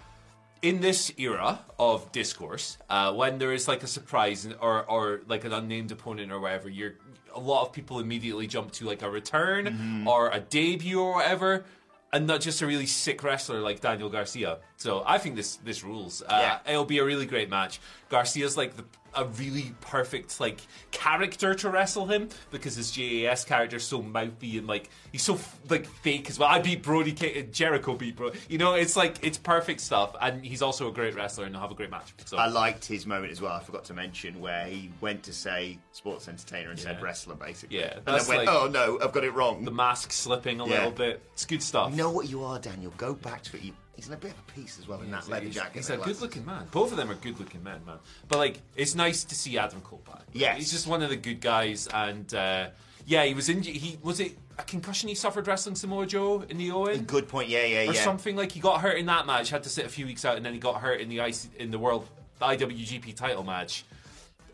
in 0.61 0.81
this 0.81 1.11
era 1.17 1.59
of 1.77 2.11
discourse, 2.11 2.77
uh, 2.89 3.13
when 3.13 3.37
there 3.37 3.53
is 3.53 3.67
like 3.67 3.83
a 3.83 3.87
surprise 3.87 4.47
or 4.61 4.83
or 4.89 5.21
like 5.27 5.43
an 5.45 5.53
unnamed 5.53 5.91
opponent 5.91 6.31
or 6.31 6.39
whatever, 6.39 6.69
you're 6.69 6.93
a 7.35 7.39
lot 7.39 7.63
of 7.65 7.73
people 7.73 7.99
immediately 7.99 8.47
jump 8.47 8.71
to 8.71 8.85
like 8.85 9.01
a 9.01 9.09
return 9.09 9.65
Mm-hmm. 9.65 10.07
or 10.07 10.29
a 10.31 10.39
debut 10.39 10.99
or 11.01 11.15
whatever. 11.15 11.65
And 12.13 12.27
not 12.27 12.39
just 12.39 12.61
a 12.61 12.65
really 12.65 12.85
sick 12.85 13.23
wrestler 13.23 13.59
like 13.59 13.81
Daniel 13.81 14.07
Garcia. 14.09 14.59
So 14.77 15.03
I 15.05 15.17
think 15.17 15.35
this 15.35 15.57
this 15.57 15.83
rules. 15.83 16.21
Uh, 16.21 16.27
Yeah. 16.65 16.71
It'll 16.71 16.85
be 16.85 16.99
a 16.99 17.03
really 17.03 17.25
great 17.25 17.49
match. 17.49 17.81
Garcia's 18.15 18.55
like 18.55 18.77
the, 18.77 18.85
a 19.13 19.25
really 19.25 19.73
perfect 19.81 20.39
like 20.39 20.61
character 20.91 21.53
to 21.53 21.69
wrestle 21.69 22.05
him 22.05 22.29
because 22.49 22.75
his 22.75 22.91
JAS 22.91 23.43
character 23.43 23.75
is 23.75 23.83
so 23.83 24.01
mouthy 24.01 24.57
and 24.57 24.67
like 24.67 24.89
he's 25.11 25.21
so 25.21 25.37
like 25.69 25.85
fake 25.85 26.29
as 26.29 26.39
well. 26.39 26.47
I 26.47 26.59
beat 26.59 26.81
Brody 26.81 27.11
King, 27.11 27.49
Jericho 27.51 27.95
beat 27.95 28.15
Bro. 28.15 28.31
You 28.47 28.57
know, 28.57 28.73
it's 28.75 28.95
like 28.95 29.17
it's 29.21 29.37
perfect 29.37 29.81
stuff, 29.81 30.15
and 30.21 30.45
he's 30.45 30.61
also 30.61 30.87
a 30.87 30.93
great 30.93 31.13
wrestler 31.13 31.43
and 31.43 31.53
he'll 31.53 31.61
have 31.61 31.71
a 31.71 31.75
great 31.75 31.91
match. 31.91 32.13
So 32.23 32.37
I 32.37 32.47
liked 32.47 32.85
his 32.85 33.05
moment 33.05 33.33
as 33.33 33.41
well. 33.41 33.51
I 33.51 33.59
forgot 33.61 33.83
to 33.85 33.93
mention 33.93 34.39
where 34.39 34.65
he 34.65 34.89
went 35.01 35.23
to 35.23 35.33
say 35.33 35.77
sports 35.91 36.29
entertainer 36.29 36.69
and 36.69 36.79
said 36.79 37.01
wrestler, 37.01 37.35
basically. 37.35 37.79
Yeah, 37.79 37.95
and 37.97 38.05
went, 38.05 38.27
like- 38.29 38.47
"Oh 38.47 38.69
no, 38.71 38.97
I've 39.03 39.11
got 39.11 39.25
it 39.25 39.33
wrong." 39.33 39.65
the 39.65 39.71
mask 39.71 40.13
slipping 40.13 40.61
a 40.61 40.65
Yeah. 40.65 40.75
little 40.75 40.91
bit. 40.91 41.21
It's 41.33 41.45
good 41.45 41.61
stuff. 41.63 41.91
You 41.91 41.97
know 41.97 42.11
what 42.11 42.29
you 42.29 42.45
are, 42.45 42.59
Daniel. 42.59 42.93
Go 42.97 43.13
back 43.13 43.41
to 43.43 43.57
it. 43.57 43.63
You, 43.63 43.73
he's 43.95 44.07
in 44.07 44.13
a 44.13 44.17
bit 44.17 44.31
of 44.31 44.37
a 44.39 44.51
piece 44.51 44.79
as 44.79 44.87
well 44.87 45.01
in 45.01 45.11
that 45.11 45.27
leather 45.27 45.45
he's, 45.45 45.55
jacket. 45.55 45.75
He's 45.75 45.89
a 45.89 45.97
good-looking 45.97 46.45
man. 46.45 46.67
Both 46.71 46.91
of 46.91 46.97
them 46.97 47.09
are 47.09 47.15
good-looking 47.15 47.63
men, 47.63 47.81
man. 47.85 47.97
But 48.27 48.39
like, 48.39 48.61
it's 48.75 48.95
nice 48.95 49.23
to 49.25 49.35
see 49.35 49.57
Adam 49.57 49.81
Cole 49.81 50.01
back. 50.05 50.23
Yes. 50.33 50.57
he's 50.57 50.71
just 50.71 50.87
one 50.87 51.01
of 51.01 51.09
the 51.09 51.15
good 51.15 51.41
guys, 51.41 51.87
and 51.87 52.33
uh, 52.33 52.67
yeah, 53.05 53.23
he 53.25 53.33
was 53.33 53.49
injured. 53.49 53.75
He 53.75 53.97
was 54.01 54.19
it 54.19 54.37
a 54.57 54.63
concussion 54.63 55.09
he 55.09 55.15
suffered 55.15 55.47
wrestling 55.47 55.75
Samoa 55.75 56.05
Joe 56.05 56.43
in 56.49 56.57
the 56.57 56.71
Owen. 56.71 57.03
Good 57.03 57.27
point. 57.27 57.49
Yeah, 57.49 57.65
yeah, 57.65 57.89
or 57.89 57.93
yeah. 57.93 58.03
something 58.03 58.35
like 58.35 58.51
he 58.51 58.59
got 58.59 58.81
hurt 58.81 58.97
in 58.97 59.05
that 59.07 59.25
match, 59.25 59.49
had 59.49 59.63
to 59.63 59.69
sit 59.69 59.85
a 59.85 59.89
few 59.89 60.05
weeks 60.05 60.25
out, 60.25 60.37
and 60.37 60.45
then 60.45 60.53
he 60.53 60.59
got 60.59 60.81
hurt 60.81 61.01
in 61.01 61.09
the 61.09 61.19
IC, 61.19 61.35
in 61.59 61.71
the 61.71 61.79
world 61.79 62.07
the 62.39 62.45
IWGP 62.45 63.15
title 63.15 63.43
match. 63.43 63.85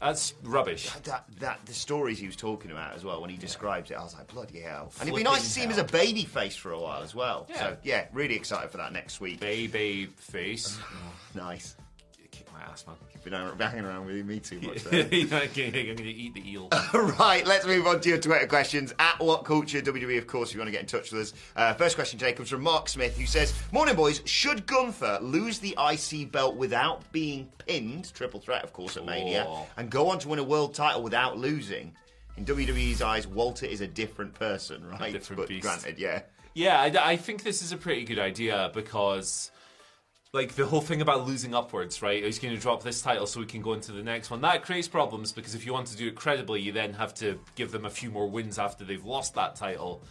That's 0.01 0.34
rubbish. 0.43 0.89
That, 1.03 1.25
that 1.39 1.60
the 1.65 1.74
stories 1.74 2.17
he 2.17 2.25
was 2.25 2.36
talking 2.36 2.72
about 2.72 2.96
as 2.96 3.03
well 3.05 3.22
when 3.22 3.29
he 3.29 3.38
described 3.38 3.91
it, 3.91 3.93
I 3.96 4.03
was 4.03 4.15
like, 4.15 4.27
bloody 4.27 4.60
hell! 4.60 4.91
And 5.00 5.08
it'd 5.08 5.17
be 5.17 5.24
nice 5.24 5.43
to 5.43 5.50
see 5.50 5.62
him 5.62 5.70
as 5.70 5.77
a 5.77 5.84
baby 5.84 6.24
face 6.25 6.55
for 6.55 6.72
a 6.72 6.79
while 6.79 7.03
as 7.03 7.13
well. 7.13 7.46
Yeah. 7.50 7.60
So 7.60 7.77
yeah, 7.84 8.05
really 8.12 8.36
excited 8.36 8.72
for 8.72 8.77
that 8.77 8.93
next 8.93 9.22
week. 9.22 9.39
Baby 9.39 10.08
face. 10.17 10.77
Nice. 11.34 11.77
Ass, 12.62 12.86
man. 12.88 12.96
Been 13.24 13.34
hanging 13.68 13.86
around 13.86 14.06
with 14.06 14.25
me 14.25 14.39
too 14.39 14.60
much. 14.62 14.86
I'm 14.91 14.91
There. 14.91 15.03
gonna 15.03 16.01
eat 16.03 16.34
the 16.34 16.44
eel. 16.51 16.70
right, 16.94 17.46
let's 17.46 17.65
move 17.65 17.86
on 17.88 18.00
to 18.01 18.10
your 18.10 18.18
Twitter 18.18 18.48
questions. 18.48 18.94
At 19.00 19.18
WhatCulture 19.20 19.82
WWE, 19.84 20.18
of 20.18 20.27
course, 20.27 20.50
if 20.50 20.56
you 20.56 20.60
want 20.60 20.68
to 20.68 20.72
get 20.72 20.82
in 20.82 20.88
touch 20.88 21.12
with 21.12 21.22
us. 21.22 21.34
Uh, 21.56 21.74
first 21.74 21.96
question 21.96 22.20
today 22.20 22.34
comes 22.34 22.50
from 22.50 22.62
Mark 22.62 22.89
Smith, 22.89 23.18
who 23.18 23.25
says, 23.25 23.53
Morning, 23.72 23.96
boys. 23.96 24.22
Should 24.25 24.65
Gunther 24.65 25.20
lose 25.22 25.60
the 25.60 25.75
IC 25.80 26.32
belt 26.32 26.56
without 26.56 27.10
being 27.12 27.50
pinned, 27.68 28.13
triple 28.13 28.39
threat, 28.39 28.63
of 28.63 28.74
course, 28.74 28.98
at 28.98 29.06
Mania, 29.06 29.46
Oh. 29.48 29.68
and 29.77 29.89
go 29.89 30.10
on 30.10 30.20
to 30.20 30.27
win 30.30 30.39
a 30.39 30.44
world 30.44 30.74
title 30.74 31.03
without 31.03 31.38
losing? 31.38 31.94
in 32.38 32.46
WWE's 32.46 33.01
eyes, 33.01 33.27
Walter 33.27 33.65
is 33.65 33.82
a 33.82 33.88
different 33.88 34.34
person, 34.34 34.88
right? 34.88 35.12
different 35.12 35.41
but 35.41 35.50
beast. 35.50 35.63
granted, 35.63 36.00
yeah. 36.00 36.22
Yeah, 36.53 36.80
I, 36.80 37.12
I 37.12 37.18
think 37.18 37.44
this 37.44 37.62
is 37.62 37.74
a 37.74 37.77
pretty 37.77 38.06
good 38.06 38.20
idea 38.20 38.72
because, 38.74 39.51
like, 40.34 40.56
the 40.56 40.66
whole 40.66 40.80
thing 40.80 41.02
about 41.02 41.28
losing 41.28 41.54
upwards, 41.54 42.02
right? 42.02 42.24
He's 42.24 42.40
going 42.40 42.56
to 42.56 42.62
drop 42.62 42.84
this 42.84 43.02
title 43.02 43.28
so 43.28 43.42
we 43.42 43.46
can 43.46 43.62
go 43.62 43.74
into 43.74 43.92
the 43.92 44.02
next 44.02 44.32
one. 44.32 44.40
That 44.42 44.64
creates 44.64 44.88
problems 44.88 45.34
because 45.34 45.56
if 45.56 45.66
you 45.66 45.74
want 45.74 45.88
to 45.88 45.98
do 45.98 46.08
it 46.08 46.16
credibly, 46.16 46.62
you 46.62 46.72
then 46.72 46.94
have 46.94 47.14
to 47.16 47.38
give 47.56 47.72
them 47.72 47.84
a 47.84 47.90
few 47.90 48.10
more 48.10 48.30
wins 48.30 48.58
after 48.58 48.86
they've 48.86 49.04
lost 49.04 49.36
that 49.36 49.58
title 49.58 50.04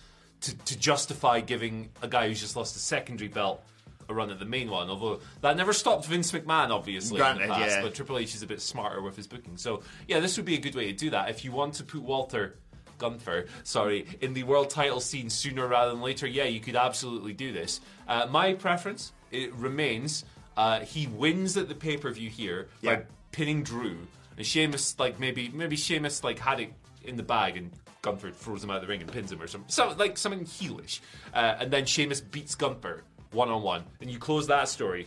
to, 0.43 0.57
to 0.59 0.79
justify 0.79 1.41
giving 1.41 1.89
a 2.03 2.09
guy 2.09 2.29
who's 2.29 2.41
just 2.41 2.55
lost 2.55 2.77
a 2.77 2.81
secondary 2.81 3.29
belt 3.29 3.65
a 4.11 4.15
run 4.15 4.31
at 4.31 4.39
the 4.39 4.45
main 4.45 4.69
one. 4.69 4.91
Although 4.91 5.21
that 5.41 5.57
never 5.57 5.73
stopped 5.73 6.05
Vince 6.05 6.33
McMahon, 6.33 6.69
obviously, 6.69 7.17
in 7.17 7.23
Granted, 7.23 7.49
the 7.49 7.55
past. 7.55 7.71
yeah. 7.77 7.83
But 7.83 7.95
Triple 7.95 8.19
H 8.19 8.35
is 8.35 8.43
a 8.43 8.47
bit 8.47 8.61
smarter 8.61 9.01
with 9.01 9.17
his 9.17 9.27
booking. 9.27 9.57
So, 9.57 9.83
yeah, 10.07 10.21
this 10.21 10.37
would 10.37 10.45
be 10.45 10.55
a 10.55 10.61
good 10.61 10.75
way 10.75 10.93
to 10.93 10.93
do 10.93 11.09
that. 11.11 11.31
If 11.31 11.47
you 11.47 11.53
want 11.53 11.75
to 11.75 11.85
put 11.85 12.03
Walter 12.03 12.57
Gunther, 12.99 13.47
sorry, 13.63 14.07
in 14.21 14.35
the 14.35 14.43
world 14.43 14.69
title 14.69 15.01
scene 15.01 15.31
sooner 15.31 15.67
rather 15.67 15.93
than 15.93 16.03
later, 16.03 16.27
yeah, 16.27 16.45
you 16.45 16.61
could 16.61 16.77
absolutely 16.77 17.33
do 17.33 17.53
this. 17.53 17.81
Uh, 18.07 18.27
my 18.29 18.53
preference 18.53 19.13
it 19.31 19.53
remains 19.55 20.25
uh, 20.57 20.81
he 20.81 21.07
wins 21.07 21.57
at 21.57 21.69
the 21.69 21.75
pay 21.75 21.97
per 21.97 22.11
view 22.11 22.29
here 22.31 22.69
Yeah. 22.83 22.97
by 22.97 23.03
pinning 23.33 23.63
Drew, 23.63 23.99
and 24.37 24.45
Sheamus 24.47 24.99
like 24.99 25.19
maybe 25.21 25.49
maybe 25.55 25.77
Sheamus 25.77 26.23
like 26.25 26.39
had 26.39 26.61
it 26.61 26.73
in 27.05 27.17
the 27.17 27.23
bag 27.23 27.57
and. 27.57 27.71
Gunther 28.03 28.31
throws 28.31 28.65
him 28.65 28.71
out 28.71 28.77
of 28.77 28.81
the 28.81 28.89
ring 28.89 29.03
and 29.03 29.13
pins 29.13 29.31
him 29.31 29.43
or 29.43 29.47
something, 29.47 29.69
so, 29.69 29.95
like 29.99 30.17
something 30.17 30.47
heelish, 30.47 31.01
uh, 31.35 31.57
and 31.59 31.71
then 31.71 31.85
Sheamus 31.85 32.23
beats 32.23 32.55
Gunther 32.55 33.03
one 33.33 33.51
on 33.51 33.61
one, 33.63 33.85
and 34.01 34.11
you 34.11 34.19
close 34.19 34.47
that 34.47 34.71
story. 34.71 35.07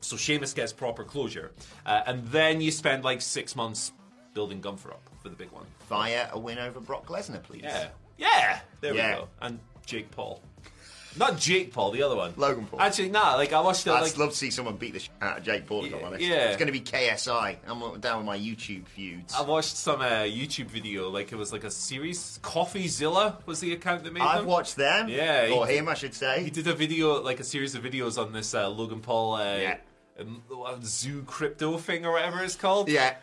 So 0.00 0.16
Sheamus 0.16 0.52
gets 0.54 0.72
proper 0.72 1.02
closure, 1.02 1.50
uh, 1.84 2.02
and 2.06 2.24
then 2.28 2.60
you 2.60 2.70
spend 2.70 3.02
like 3.02 3.20
six 3.20 3.56
months 3.56 3.90
building 4.32 4.60
Gunther 4.60 4.90
up 4.92 5.02
for 5.20 5.28
the 5.28 5.34
big 5.34 5.50
one. 5.50 5.66
Via 5.88 6.28
a 6.32 6.38
win 6.38 6.58
over 6.58 6.78
Brock 6.78 7.06
Lesnar, 7.06 7.42
please. 7.42 7.62
Yeah. 7.64 7.88
Yeah. 8.16 8.60
There 8.80 8.94
Yeah. 8.94 9.08
we 9.10 9.16
go. 9.22 9.28
And 9.42 9.58
Jake 9.84 10.08
Paul. 10.12 10.40
Not 11.16 11.38
Jake 11.38 11.72
Paul, 11.72 11.90
the 11.90 12.02
other 12.02 12.14
one. 12.14 12.32
Logan 12.36 12.66
Paul. 12.66 12.80
Actually, 12.80 13.08
nah, 13.10 13.34
like 13.34 13.52
I 13.52 13.60
watched 13.60 13.86
it 13.86 13.90
I'd 13.90 14.00
like 14.02 14.16
love 14.16 14.30
to 14.30 14.36
see 14.36 14.50
someone 14.50 14.76
beat 14.76 14.92
the 14.92 15.00
shit 15.00 15.10
out 15.20 15.38
of 15.38 15.44
Jake 15.44 15.66
Paul, 15.66 15.84
if 15.84 15.94
I'm 15.94 16.04
honest. 16.04 16.22
yeah. 16.22 16.48
It's 16.48 16.56
going 16.56 16.68
to 16.68 16.72
be 16.72 16.80
KSI. 16.80 17.56
I'm 17.66 18.00
down 18.00 18.18
with 18.18 18.26
my 18.26 18.38
YouTube 18.38 18.86
feuds. 18.86 19.34
I 19.36 19.42
watched 19.42 19.76
some 19.76 20.00
uh, 20.00 20.20
YouTube 20.22 20.66
video, 20.66 21.10
like 21.10 21.32
it 21.32 21.36
was 21.36 21.52
like 21.52 21.64
a 21.64 21.70
series. 21.70 22.38
CoffeeZilla 22.44 23.44
was 23.46 23.58
the 23.60 23.72
account 23.72 24.04
that 24.04 24.12
made 24.12 24.20
it. 24.22 24.26
I've 24.26 24.38
them. 24.38 24.46
watched 24.46 24.76
them. 24.76 25.08
Yeah, 25.08 25.50
Or 25.52 25.66
did- 25.66 25.76
him, 25.78 25.88
I 25.88 25.94
should 25.94 26.14
say. 26.14 26.44
He 26.44 26.50
did 26.50 26.66
a 26.68 26.74
video, 26.74 27.20
like 27.20 27.40
a 27.40 27.44
series 27.44 27.74
of 27.74 27.82
videos 27.82 28.16
on 28.16 28.32
this 28.32 28.54
uh, 28.54 28.68
Logan 28.68 29.00
Paul 29.00 29.34
uh, 29.34 29.56
Yeah. 29.56 29.76
um, 30.20 30.42
uh, 30.64 30.76
zoo 30.82 31.22
crypto 31.26 31.76
thing 31.78 32.06
or 32.06 32.12
whatever 32.12 32.42
it's 32.44 32.54
called. 32.56 32.88
Yeah. 32.88 33.16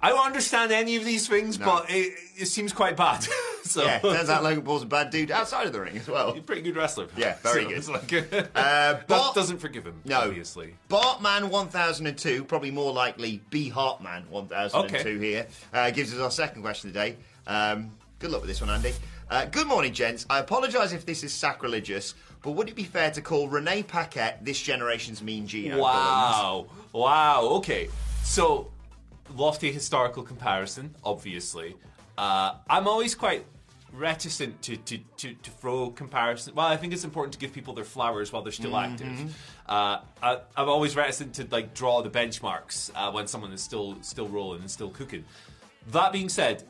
I 0.00 0.10
don't 0.10 0.24
understand 0.24 0.70
any 0.72 0.96
of 0.96 1.04
these 1.04 1.26
things, 1.28 1.58
No. 1.58 1.66
but 1.66 1.90
it, 1.90 2.14
it 2.36 2.46
seems 2.46 2.72
quite 2.72 2.96
bad. 2.96 3.26
so 3.64 3.84
Yeah, 3.84 3.98
turns 3.98 4.28
out 4.30 4.42
Logan 4.42 4.62
Paul's 4.62 4.82
a 4.82 4.86
bad 4.86 5.10
dude 5.10 5.30
outside 5.30 5.66
of 5.66 5.72
the 5.72 5.80
ring 5.80 5.96
as 5.96 6.08
well. 6.08 6.32
He's 6.32 6.40
a 6.40 6.44
pretty 6.44 6.62
good 6.62 6.76
wrestler. 6.76 7.08
Yeah, 7.16 7.36
very 7.42 7.62
So 7.64 7.68
good. 7.68 7.76
it's 7.78 7.88
like- 7.88 8.12
Uh, 8.54 8.92
that 8.94 9.06
Bart- 9.08 9.34
doesn't 9.34 9.58
forgive 9.58 9.84
him, 9.84 10.00
No. 10.04 10.20
obviously. 10.22 10.74
Bartman 10.88 11.48
1002, 11.50 12.44
probably 12.44 12.70
more 12.70 12.92
likely 12.92 13.42
B 13.50 13.68
Hartman 13.68 14.24
1002 14.30 14.96
Okay. 14.96 15.18
here, 15.18 15.46
uh, 15.72 15.90
gives 15.90 16.12
us 16.14 16.20
our 16.20 16.30
second 16.30 16.62
question 16.62 16.90
today. 16.90 17.16
Um, 17.46 17.92
good 18.18 18.30
luck 18.30 18.40
with 18.42 18.48
this 18.48 18.60
one, 18.60 18.70
Andy. 18.70 18.92
Uh, 19.30 19.44
good 19.46 19.66
morning, 19.66 19.92
gents. 19.92 20.24
I 20.30 20.38
apologise 20.38 20.92
if 20.92 21.04
this 21.04 21.22
is 21.22 21.32
sacrilegious, 21.34 22.14
but 22.42 22.52
would 22.52 22.68
it 22.68 22.74
be 22.74 22.84
fair 22.84 23.10
to 23.10 23.20
call 23.20 23.48
Renee 23.48 23.82
Paquette 23.82 24.42
this 24.44 24.60
generation's 24.60 25.22
Mean 25.22 25.46
Gene? 25.46 25.76
Wow. 25.76 26.66
Wow. 26.92 27.42
Okay. 27.56 27.88
So, 28.22 28.70
lofty 29.36 29.70
historical 29.70 30.22
comparison, 30.22 30.94
obviously. 31.04 31.76
Uh, 32.18 32.54
I'm 32.68 32.88
always 32.88 33.14
quite 33.14 33.46
reticent 33.92 34.60
to, 34.62 34.76
to, 34.76 34.98
to, 35.18 35.34
to 35.34 35.50
throw 35.50 35.90
comparison. 35.90 36.54
Well, 36.54 36.66
I 36.66 36.76
think 36.76 36.92
it's 36.92 37.04
important 37.04 37.32
to 37.34 37.38
give 37.38 37.52
people 37.52 37.74
their 37.74 37.84
flowers 37.84 38.32
while 38.32 38.42
they're 38.42 38.52
still 38.52 38.76
active. 38.76 39.34
Uh, 39.66 40.00
I, 40.22 40.40
I'm 40.56 40.68
always 40.68 40.96
reticent 40.96 41.34
to 41.34 41.46
like 41.50 41.74
draw 41.74 42.02
the 42.02 42.10
benchmarks 42.10 42.90
uh, 42.94 43.12
when 43.12 43.28
someone 43.28 43.52
is 43.52 43.62
still 43.62 43.96
still 44.02 44.28
rolling 44.28 44.60
and 44.60 44.70
still 44.70 44.90
cooking. 44.90 45.24
That 45.92 46.12
being 46.12 46.28
said, 46.28 46.64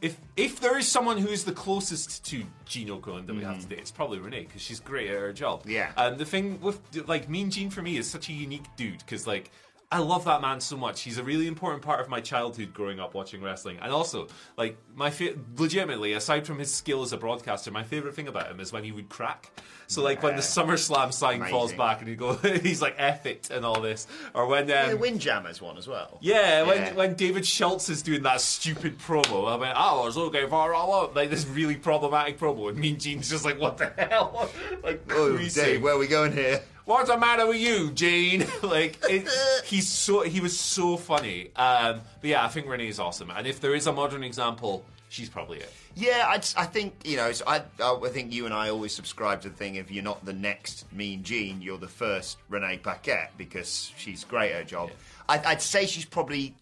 if 0.00 0.16
if 0.36 0.58
there 0.58 0.78
is 0.78 0.88
someone 0.88 1.18
who 1.18 1.28
is 1.28 1.44
the 1.44 1.52
closest 1.52 2.24
to 2.26 2.42
Gene 2.64 2.88
Okerlund 2.88 3.26
that 3.26 3.34
we 3.34 3.42
have 3.42 3.60
today, 3.60 3.76
it's 3.76 3.90
probably 3.90 4.18
Renee 4.18 4.44
because 4.44 4.62
she's 4.62 4.80
great 4.80 5.10
at 5.10 5.20
her 5.20 5.32
job. 5.32 5.64
Yeah. 5.66 5.90
And 5.96 6.16
the 6.16 6.24
thing 6.24 6.60
with 6.60 6.80
like 7.06 7.28
Mean 7.28 7.50
Gene 7.50 7.70
for 7.70 7.82
me 7.82 7.98
is 7.98 8.08
such 8.08 8.28
a 8.30 8.32
unique 8.32 8.66
dude 8.76 8.98
because 9.00 9.26
like 9.26 9.50
I 9.90 10.00
love 10.00 10.26
that 10.26 10.42
man 10.42 10.60
so 10.60 10.76
much. 10.76 11.00
He's 11.00 11.16
a 11.16 11.22
really 11.24 11.46
important 11.46 11.82
part 11.82 12.00
of 12.00 12.10
my 12.10 12.20
childhood 12.20 12.74
growing 12.74 13.00
up 13.00 13.14
watching 13.14 13.40
wrestling, 13.42 13.78
and 13.80 13.90
also 13.90 14.28
like 14.58 14.76
my 14.94 15.08
fa- 15.08 15.34
legitimately 15.56 16.12
aside 16.12 16.46
from 16.46 16.58
his 16.58 16.70
skill 16.72 17.00
as 17.02 17.14
a 17.14 17.16
broadcaster, 17.16 17.70
my 17.70 17.82
favorite 17.84 18.14
thing 18.14 18.28
about 18.28 18.48
him 18.50 18.60
is 18.60 18.70
when 18.70 18.84
he 18.84 18.92
would 18.92 19.08
crack. 19.08 19.50
So 19.86 20.02
like 20.02 20.22
when 20.22 20.36
the 20.36 20.42
SummerSlam 20.42 21.14
sign 21.14 21.42
falls 21.46 21.72
back 21.72 22.00
and 22.00 22.08
he 22.08 22.16
go, 22.16 22.34
he's 22.62 22.82
like 22.82 22.96
F 22.98 23.24
it 23.24 23.48
and 23.50 23.64
all 23.64 23.80
this, 23.80 24.06
or 24.34 24.46
when 24.46 24.70
um, 24.70 24.90
The 24.90 24.96
Windjammers 24.98 25.62
one 25.62 25.78
as 25.78 25.88
well. 25.88 26.18
yeah, 26.20 26.58
Yeah. 26.58 26.62
when 26.66 26.94
when 26.94 27.14
David 27.14 27.46
Schultz 27.46 27.88
is 27.88 28.02
doing 28.02 28.22
that 28.24 28.42
stupid 28.42 28.98
promo, 28.98 29.50
I 29.50 29.56
went, 29.56 29.72
oh, 29.74 30.02
I 30.02 30.04
was 30.04 30.18
looking 30.18 30.46
for 30.50 30.74
all 30.74 31.02
out. 31.04 31.16
Like 31.16 31.30
this 31.30 31.46
really 31.46 31.76
problematic 31.76 32.38
promo, 32.38 32.68
and 32.68 32.76
Mean 32.76 32.98
Gene's 32.98 33.30
just 33.30 33.46
like, 33.46 33.58
what 33.58 33.78
the 33.78 33.86
hell? 33.96 34.50
like, 34.84 35.00
Oh. 35.10 35.38
Dave, 35.38 35.80
where 35.80 35.94
are 35.94 35.98
we 35.98 36.06
going 36.08 36.32
here? 36.32 36.60
What's 36.88 37.10
the 37.10 37.18
matter 37.18 37.46
with 37.46 37.58
you, 37.58 37.90
Gene? 37.90 38.46
like, 38.62 38.96
it, 39.10 39.28
he's 39.66 39.86
so 39.86 40.22
he 40.22 40.40
was 40.40 40.58
so 40.58 40.96
funny. 40.96 41.50
Um, 41.54 42.00
but 42.22 42.30
yeah, 42.30 42.42
I 42.42 42.48
think 42.48 42.66
Renee 42.66 42.88
is 42.88 42.98
awesome, 42.98 43.30
and 43.30 43.46
if 43.46 43.60
there 43.60 43.74
is 43.74 43.86
a 43.86 43.92
modern 43.92 44.24
example, 44.24 44.86
she's 45.10 45.28
probably 45.28 45.58
it. 45.58 45.70
Yeah, 45.96 46.24
I, 46.26 46.36
I 46.56 46.64
think 46.64 46.94
you 47.04 47.18
know. 47.18 47.30
So 47.32 47.44
I, 47.46 47.60
I 47.78 48.08
think 48.08 48.32
you 48.32 48.46
and 48.46 48.54
I 48.54 48.70
always 48.70 48.94
subscribe 48.94 49.42
to 49.42 49.50
the 49.50 49.54
thing: 49.54 49.74
if 49.74 49.90
you're 49.90 50.02
not 50.02 50.24
the 50.24 50.32
next 50.32 50.90
Mean 50.90 51.22
Gene, 51.22 51.60
you're 51.60 51.76
the 51.76 51.86
first 51.86 52.38
Renee 52.48 52.78
Paquette 52.78 53.32
because 53.36 53.92
she's 53.98 54.24
great 54.24 54.52
at 54.52 54.60
her 54.60 54.64
job. 54.64 54.90
I, 55.28 55.42
I'd 55.44 55.60
say 55.60 55.84
she's 55.84 56.06
probably 56.06 56.54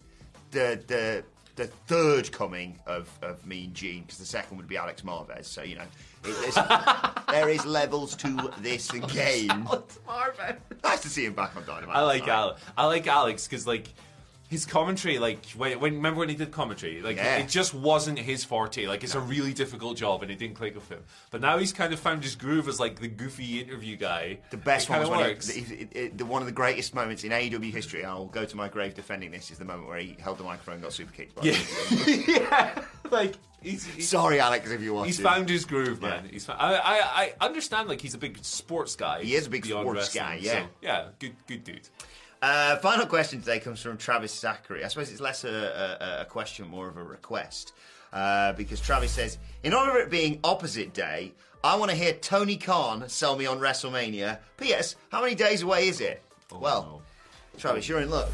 the 0.51 0.77
the 0.87 1.23
the 1.57 1.67
third 1.67 2.31
coming 2.31 2.79
of, 2.85 3.09
of 3.21 3.45
Mean 3.45 3.73
Gene 3.73 4.03
because 4.03 4.19
the 4.19 4.25
second 4.25 4.57
would 4.57 4.67
be 4.67 4.77
Alex 4.77 5.01
Marvez. 5.01 5.45
So 5.45 5.63
you 5.63 5.75
know, 5.75 5.83
it, 6.23 6.53
there's- 7.27 7.65
levels 7.65 8.15
to 8.17 8.51
this 8.59 8.89
oh, 8.93 8.99
game. 9.07 9.65
What's 9.65 9.97
Marvez? 10.07 10.55
Nice 10.83 11.01
to 11.01 11.09
see 11.09 11.25
him 11.25 11.33
back 11.33 11.55
on 11.57 11.65
Dynamite. 11.65 11.95
I 11.95 12.01
like 12.03 12.23
tonight. 12.23 12.35
Alex. 12.35 12.61
I 12.77 12.85
like 12.85 13.07
Alex 13.07 13.47
because 13.47 13.67
like 13.67 13.93
his 14.49 14.65
commentary, 14.65 15.19
like 15.19 15.45
when, 15.57 15.79
when 15.79 15.95
remember 15.95 16.19
when 16.19 16.29
he 16.29 16.35
did 16.35 16.51
commentary, 16.51 17.01
like 17.01 17.17
Yeah. 17.17 17.37
it 17.37 17.49
just 17.49 17.73
wasn't 17.73 18.17
his 18.17 18.43
forte. 18.45 18.85
Like 18.87 19.03
it's 19.03 19.15
a 19.15 19.19
really 19.19 19.53
difficult 19.53 19.97
job, 19.97 20.23
and 20.23 20.31
it 20.31 20.39
didn't 20.39 20.55
click 20.55 20.73
with 20.75 20.87
him. 20.89 21.03
But 21.31 21.41
now 21.41 21.57
he's 21.57 21.73
kind 21.73 21.91
of 21.93 21.99
found 21.99 22.23
his 22.23 22.35
groove 22.35 22.67
as 22.69 22.79
like 22.79 22.99
the 22.99 23.09
goofy 23.09 23.59
interview 23.59 23.97
guy. 23.97 24.39
The 24.51 24.57
best 24.57 24.89
one 24.89 24.99
was 25.01 25.09
when 25.09 25.19
works. 25.19 25.49
he, 25.49 25.61
it, 25.73 25.89
it, 25.91 26.17
the, 26.17 26.25
one 26.25 26.41
of 26.41 26.45
the 26.45 26.53
greatest 26.53 26.95
moments 26.95 27.23
in 27.25 27.31
AEW 27.31 27.73
history. 27.73 28.05
I'll 28.05 28.27
go 28.27 28.45
to 28.45 28.55
my 28.55 28.69
grave 28.69 28.93
defending 28.93 29.31
this. 29.31 29.51
Is 29.51 29.57
the 29.57 29.65
moment 29.65 29.89
where 29.89 29.99
he 29.99 30.15
held 30.19 30.37
the 30.37 30.43
microphone, 30.43 30.75
and 30.75 30.83
got 30.83 30.93
super 30.93 31.11
kicked. 31.11 31.35
By 31.35 31.43
yeah, 31.43 31.57
yeah, 32.27 32.81
like 33.11 33.35
he's, 33.61 33.85
he's 33.85 34.07
Sorry, 34.07 34.39
Alex, 34.39 34.71
if 34.71 34.81
you 34.81 34.93
watch 34.93 35.07
He's 35.07 35.19
it. 35.19 35.23
found 35.23 35.49
his 35.49 35.65
groove, 35.65 36.01
man. 36.01 36.23
Yeah. 36.25 36.31
He's 36.31 36.45
found, 36.45 36.61
I, 36.61 36.75
I 36.77 37.33
I 37.39 37.45
understand 37.45 37.89
like 37.89 37.99
he's 38.01 38.13
a 38.13 38.17
big 38.17 38.37
sports 38.43 38.95
guy. 38.95 39.23
He 39.23 39.35
is 39.35 39.47
a 39.47 39.49
big 39.49 39.65
sports 39.65 40.13
guy, 40.13 40.39
yeah. 40.41 40.51
so, 40.53 40.65
yeah, 40.81 41.05
good 41.19 41.35
good 41.47 41.63
dude. 41.65 41.89
Uh, 42.41 42.77
final 42.77 43.05
question 43.05 43.39
today 43.39 43.59
comes 43.59 43.81
from 43.81 43.97
Travis 43.97 44.31
Zachary. 44.33 44.83
I 44.83 44.87
suppose 44.89 45.11
it's 45.11 45.21
less 45.21 45.43
a, 45.43 45.49
a, 45.49 46.21
a 46.21 46.25
question, 46.25 46.67
more 46.67 46.87
of 46.87 46.97
a 46.97 47.03
request. 47.03 47.73
Uh, 48.13 48.53
because 48.53 48.79
Travis 48.79 49.11
says, 49.11 49.37
in 49.63 49.73
honor 49.73 49.99
of 49.99 50.07
it 50.07 50.09
being 50.11 50.39
opposite 50.43 50.93
day, 50.93 51.33
I 51.63 51.75
want 51.75 51.91
to 51.91 51.97
hear 51.97 52.13
Tony 52.13 52.55
Khan 52.55 53.09
sell 53.09 53.35
me 53.35 53.45
on 53.45 53.59
WrestleMania. 53.59 54.37
P.S. 54.57 54.95
How 55.09 55.21
many 55.21 55.35
days 55.35 55.63
away 55.63 55.87
is 55.87 55.99
it? 55.99 56.21
well, 56.51 57.01
Travis, 57.57 57.89
you're 57.89 57.99
in 58.01 58.09
luck. 58.09 58.29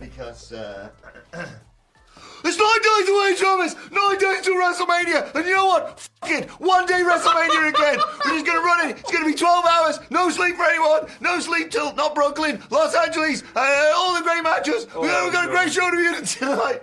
Because 0.00 0.52
uh, 0.52 0.88
it's 1.34 2.56
nine 2.56 2.82
days 2.82 3.08
away, 3.08 3.34
Travis. 3.36 3.74
Nine 3.90 4.18
days 4.18 4.42
to 4.46 4.50
WrestleMania, 4.52 5.34
and 5.34 5.44
you 5.46 5.54
know 5.54 5.66
what? 5.66 6.00
Fuck 6.22 6.30
it. 6.30 6.50
One 6.60 6.86
day 6.86 7.02
WrestleMania 7.04 7.68
again. 7.68 7.98
We're 8.24 8.32
just 8.34 8.46
gonna 8.46 8.60
run 8.60 8.88
it. 8.90 8.98
It's 8.98 9.10
gonna 9.10 9.26
be 9.26 9.34
12 9.34 9.64
hours. 9.66 9.98
No 10.10 10.30
sleep 10.30 10.56
for 10.56 10.64
anyone. 10.64 10.97
No 11.20 11.38
sleep 11.40 11.70
till 11.70 11.94
not 11.94 12.14
Brooklyn, 12.14 12.62
Los 12.70 12.94
Angeles. 12.94 13.42
Uh, 13.54 13.92
all 13.94 14.14
the 14.16 14.22
great 14.22 14.42
matches. 14.42 14.86
we, 14.94 15.08
have 15.08 15.32
got 15.32 15.48
a 15.48 15.50
great 15.50 15.72
show 15.72 15.90
to 15.90 15.96
you 15.98 16.20
tonight. 16.22 16.82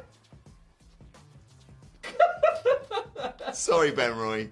Sorry, 3.53 3.91
Ben 3.91 4.15
Roy. 4.17 4.49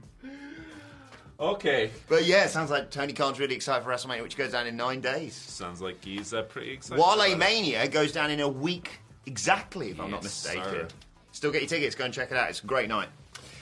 Okay, 1.40 1.92
But 2.08 2.26
yeah, 2.26 2.46
it 2.46 2.52
sounds 2.52 2.72
like 2.72 2.90
Tony 2.90 3.12
Khan's 3.12 3.38
really 3.38 3.56
excited 3.56 3.84
for 3.84 3.90
WrestleMania, 3.90 4.22
which 4.22 4.38
goes 4.38 4.52
down 4.52 4.66
in 4.66 4.78
nine 4.78 5.02
days. 5.02 5.36
sounds 5.36 5.82
like 5.82 6.02
he's 6.02 6.34
uh, 6.34 6.44
pretty 6.44 6.72
excited. 6.72 7.04
Wale. 7.04 7.36
Mania 7.36 7.86
goes 7.90 8.14
down 8.14 8.32
in 8.32 8.40
a 8.40 8.48
week 8.48 8.92
exactly, 9.26 9.90
if 9.92 10.00
I'm 10.00 10.12
not 10.12 10.24
mistaken. 10.24 10.64
sir. 10.64 10.88
Still 11.34 11.52
get 11.52 11.62
your 11.62 11.70
tickets, 11.70 11.96
go 11.96 12.06
and 12.06 12.14
check 12.14 12.32
it 12.32 12.38
out. 12.38 12.50
It's 12.50 12.64
a 12.64 12.66
great 12.66 12.88
night. 12.88 13.10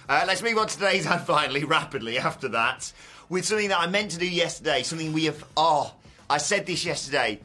Uh, 0.07 0.25
let's 0.27 0.43
move 0.43 0.57
on 0.57 0.67
to 0.67 0.73
today's 0.75 1.05
and 1.07 1.21
finally, 1.21 1.63
rapidly 1.63 2.19
after 2.19 2.49
that, 2.49 2.91
with 3.29 3.45
something 3.45 3.69
that 3.69 3.79
I 3.79 3.87
meant 3.87 4.11
to 4.11 4.19
do 4.19 4.29
yesterday, 4.29 4.83
something 4.83 5.13
we 5.13 5.25
have. 5.25 5.43
Oh, 5.57 5.93
I 6.31 6.37
said 6.37 6.65
this 6.65 6.85
yesterday. 6.85 7.41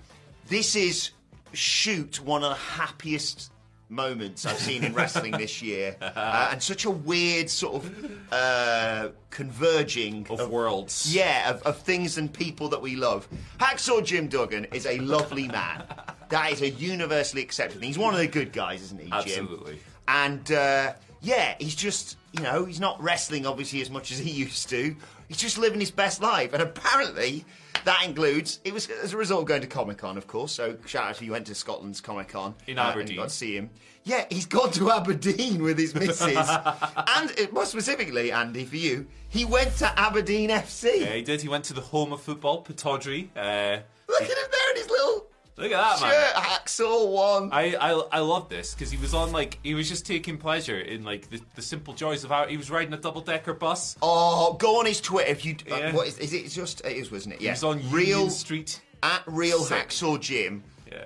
This 0.46 0.76
is 0.76 1.10
shoot 1.52 2.20
one 2.20 2.44
of 2.44 2.50
the 2.50 2.56
happiest 2.56 3.50
moments 3.88 4.46
I've 4.46 4.58
seen 4.58 4.84
in 4.84 4.94
wrestling 4.94 5.32
this 5.32 5.60
year, 5.60 5.96
uh, 6.00 6.50
and 6.52 6.62
such 6.62 6.84
a 6.84 6.90
weird 6.90 7.50
sort 7.50 7.82
of 7.82 8.32
uh, 8.32 9.08
converging 9.30 10.24
Of 10.30 10.50
worlds. 10.50 11.12
Yeah, 11.12 11.50
of, 11.50 11.62
of 11.62 11.78
things 11.78 12.16
and 12.16 12.32
people 12.32 12.68
that 12.68 12.80
we 12.80 12.94
love. 12.94 13.28
Hacksaw 13.58 14.04
Jim 14.04 14.28
Duggan 14.28 14.66
is 14.66 14.86
a 14.86 15.00
lovely 15.00 15.48
man. 15.48 15.82
That 16.28 16.52
is 16.52 16.62
a 16.62 16.70
universally 16.70 17.42
accepted 17.42 17.80
thing. 17.80 17.88
He's 17.88 17.98
one 17.98 18.14
of 18.14 18.20
the 18.20 18.28
good 18.28 18.52
guys, 18.52 18.82
isn't 18.82 19.00
he, 19.00 19.06
Jim? 19.06 19.14
Absolutely. 19.16 19.80
And 20.06 20.52
uh, 20.52 20.92
yeah, 21.22 21.56
he's 21.58 21.74
just, 21.74 22.18
you 22.32 22.40
know, 22.40 22.64
he's 22.64 22.78
not 22.78 23.02
wrestling 23.02 23.46
obviously 23.46 23.80
as 23.80 23.90
much 23.90 24.12
as 24.12 24.18
he 24.18 24.30
used 24.30 24.68
to. 24.68 24.94
He's 25.28 25.38
just 25.38 25.58
living 25.58 25.80
his 25.80 25.90
best 25.90 26.20
life. 26.20 26.52
And 26.52 26.62
apparently, 26.62 27.44
that 27.84 28.02
includes, 28.04 28.60
it 28.64 28.72
was 28.72 28.88
as 28.88 29.12
a 29.12 29.16
result 29.16 29.42
of 29.42 29.46
going 29.46 29.60
to 29.62 29.66
Comic 29.66 29.98
Con, 29.98 30.16
of 30.16 30.26
course. 30.26 30.52
So 30.52 30.76
shout 30.86 31.04
out 31.04 31.10
if 31.12 31.22
you 31.22 31.32
went 31.32 31.46
to 31.46 31.54
Scotland's 31.54 32.00
Comic 32.00 32.28
Con. 32.28 32.54
In 32.66 32.78
uh, 32.78 32.84
Aberdeen. 32.84 33.16
got 33.16 33.28
to 33.28 33.34
see 33.34 33.56
him. 33.56 33.70
Yeah, 34.04 34.24
he's 34.30 34.46
gone 34.46 34.70
to 34.72 34.90
Aberdeen 34.92 35.62
with 35.62 35.78
his 35.78 35.94
missus. 35.94 36.20
and 37.16 37.30
it, 37.32 37.52
more 37.52 37.66
specifically, 37.66 38.32
Andy, 38.32 38.64
for 38.64 38.76
you, 38.76 39.06
he 39.28 39.44
went 39.44 39.76
to 39.76 39.98
Aberdeen 39.98 40.50
FC. 40.50 41.00
Yeah, 41.00 41.14
he 41.14 41.22
did. 41.22 41.42
He 41.42 41.48
went 41.48 41.64
to 41.66 41.74
the 41.74 41.80
home 41.80 42.12
of 42.12 42.20
football, 42.20 42.64
Pittodrie. 42.64 43.28
Uh, 43.36 43.82
Look 44.08 44.22
at 44.22 44.28
him 44.28 44.36
there 44.52 44.70
in 44.70 44.76
his 44.76 44.88
little 44.88 45.26
look 45.56 45.72
at 45.72 45.98
that, 45.98 46.00
man. 46.00 46.10
shirt, 46.12 46.34
Hacksaw 46.34 47.08
one. 47.10 47.50
I, 47.52 47.74
I 47.74 47.90
I 48.12 48.18
love 48.20 48.48
this 48.48 48.74
because 48.74 48.90
he 48.90 48.96
was 48.98 49.14
on 49.14 49.32
like 49.32 49.58
he 49.62 49.74
was 49.74 49.88
just 49.88 50.06
taking 50.06 50.38
pleasure 50.38 50.78
in 50.78 51.04
like 51.04 51.28
the, 51.30 51.40
the 51.54 51.62
simple 51.62 51.94
joys 51.94 52.24
of 52.24 52.30
how 52.30 52.46
he 52.46 52.56
was 52.56 52.70
riding 52.70 52.92
a 52.94 52.96
double 52.98 53.20
decker 53.22 53.54
bus. 53.54 53.96
Oh, 54.02 54.54
go 54.54 54.78
on 54.80 54.86
his 54.86 55.00
Twitter 55.00 55.30
if 55.30 55.44
you. 55.44 55.56
Uh, 55.70 55.76
Yeah. 55.76 55.92
what 55.94 56.06
is, 56.08 56.18
is 56.18 56.32
it? 56.32 56.48
Just 56.50 56.80
it 56.84 56.96
is, 56.96 57.10
wasn't 57.10 57.34
it? 57.34 57.40
Yeah. 57.40 57.50
He's 57.52 57.64
on 57.64 57.78
real 57.90 58.08
Union 58.18 58.30
Street. 58.30 58.80
at 59.02 59.22
real 59.26 59.60
Sick. 59.60 59.88
hacksaw 59.88 60.20
Jim. 60.20 60.62
Yeah, 60.90 61.04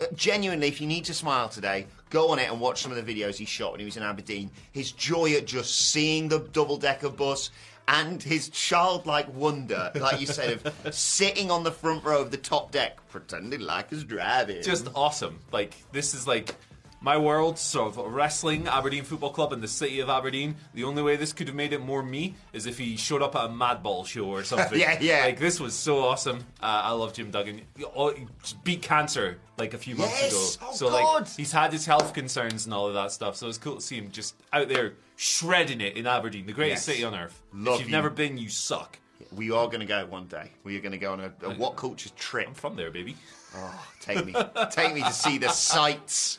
Uh, 0.00 0.04
Genuinely, 0.14 0.68
if 0.68 0.80
you 0.80 0.86
need 0.86 1.04
to 1.06 1.14
smile 1.14 1.48
today, 1.48 1.86
go 2.10 2.30
on 2.30 2.38
it 2.38 2.50
and 2.50 2.60
watch 2.60 2.82
some 2.82 2.92
of 2.92 3.04
the 3.04 3.14
videos 3.14 3.36
he 3.36 3.44
shot 3.44 3.72
when 3.72 3.80
he 3.80 3.86
was 3.86 3.96
in 3.96 4.02
Aberdeen. 4.02 4.50
His 4.72 4.92
joy 4.92 5.32
at 5.34 5.46
just 5.46 5.90
seeing 5.90 6.28
the 6.28 6.40
double 6.52 6.76
decker 6.76 7.08
bus 7.10 7.50
and 7.90 8.22
his 8.22 8.48
childlike 8.50 9.34
wonder, 9.34 9.90
like 9.96 10.20
you 10.20 10.26
said, 10.26 10.60
of 10.84 10.94
sitting 10.94 11.50
on 11.50 11.64
the 11.64 11.72
front 11.72 12.04
row 12.04 12.22
of 12.22 12.30
the 12.30 12.36
top 12.36 12.70
deck, 12.70 12.98
pretending 13.10 13.60
like 13.60 13.90
he's 13.90 14.04
driving. 14.04 14.62
just 14.62 14.88
awesome. 14.94 15.40
Like 15.50 15.74
this 15.90 16.14
is 16.14 16.26
like 16.26 16.54
my 17.02 17.16
world, 17.16 17.58
sort 17.58 17.96
of 17.96 18.12
wrestling, 18.12 18.68
Aberdeen 18.68 19.04
Football 19.04 19.30
Club, 19.30 19.52
and 19.52 19.62
the 19.62 19.68
city 19.68 20.00
of 20.00 20.10
Aberdeen. 20.10 20.56
The 20.74 20.84
only 20.84 21.02
way 21.02 21.16
this 21.16 21.32
could 21.32 21.46
have 21.46 21.56
made 21.56 21.72
it 21.72 21.80
more 21.80 22.02
me 22.02 22.34
is 22.52 22.66
if 22.66 22.76
he 22.78 22.96
showed 22.96 23.22
up 23.22 23.34
at 23.34 23.46
a 23.46 23.48
Madball 23.48 24.06
show 24.06 24.26
or 24.26 24.44
something. 24.44 24.78
Yeah, 24.78 24.98
yeah. 25.00 25.24
Like 25.24 25.38
this 25.38 25.58
was 25.60 25.74
so 25.74 26.00
awesome. 26.00 26.38
Uh, 26.62 26.82
I 26.84 26.90
love 26.92 27.14
Jim 27.14 27.30
Duggan. 27.30 27.62
Oh, 27.96 28.12
he 28.12 28.26
beat 28.64 28.82
cancer 28.82 29.38
like 29.56 29.72
a 29.74 29.78
few 29.78 29.94
months 29.94 30.20
Yes! 30.20 30.56
ago. 30.56 30.66
Oh, 30.70 30.74
so 30.74 30.88
God! 30.90 31.22
like 31.22 31.28
he's 31.36 31.52
had 31.52 31.72
his 31.72 31.86
health 31.86 32.12
concerns 32.12 32.66
and 32.66 32.74
all 32.74 32.86
of 32.86 32.94
that 32.94 33.12
stuff. 33.12 33.36
So 33.36 33.48
it's 33.48 33.58
cool 33.58 33.76
to 33.76 33.80
see 33.80 33.96
him 33.96 34.10
just 34.10 34.34
out 34.52 34.68
there 34.68 34.92
shredding 35.16 35.80
it 35.80 35.96
in 35.96 36.06
Aberdeen, 36.06 36.46
the 36.46 36.52
greatest 36.52 36.86
Yes. 36.86 36.96
city 36.96 37.04
on 37.04 37.14
earth. 37.14 37.40
Love 37.54 37.74
if 37.74 37.80
you've 37.80 37.88
you. 37.88 37.92
never 37.96 38.10
been, 38.10 38.36
you 38.38 38.48
suck. 38.48 38.98
we 39.32 39.50
are 39.50 39.66
going 39.66 39.80
to 39.80 39.86
go 39.86 40.04
one 40.06 40.26
day. 40.26 40.50
We 40.64 40.76
are 40.76 40.80
going 40.80 40.92
to 40.92 40.98
go 40.98 41.12
on 41.12 41.20
a, 41.20 41.32
a 41.42 41.54
what 41.54 41.76
culture 41.76 42.10
trip. 42.18 42.48
I'm 42.48 42.54
from 42.54 42.76
there, 42.76 42.90
baby. 42.90 43.16
Oh, 43.56 43.86
Take 44.00 44.24
me, 44.24 44.34
take 44.70 44.94
me 44.94 45.02
to 45.02 45.12
see 45.12 45.36
the 45.38 45.48
sights, 45.50 46.38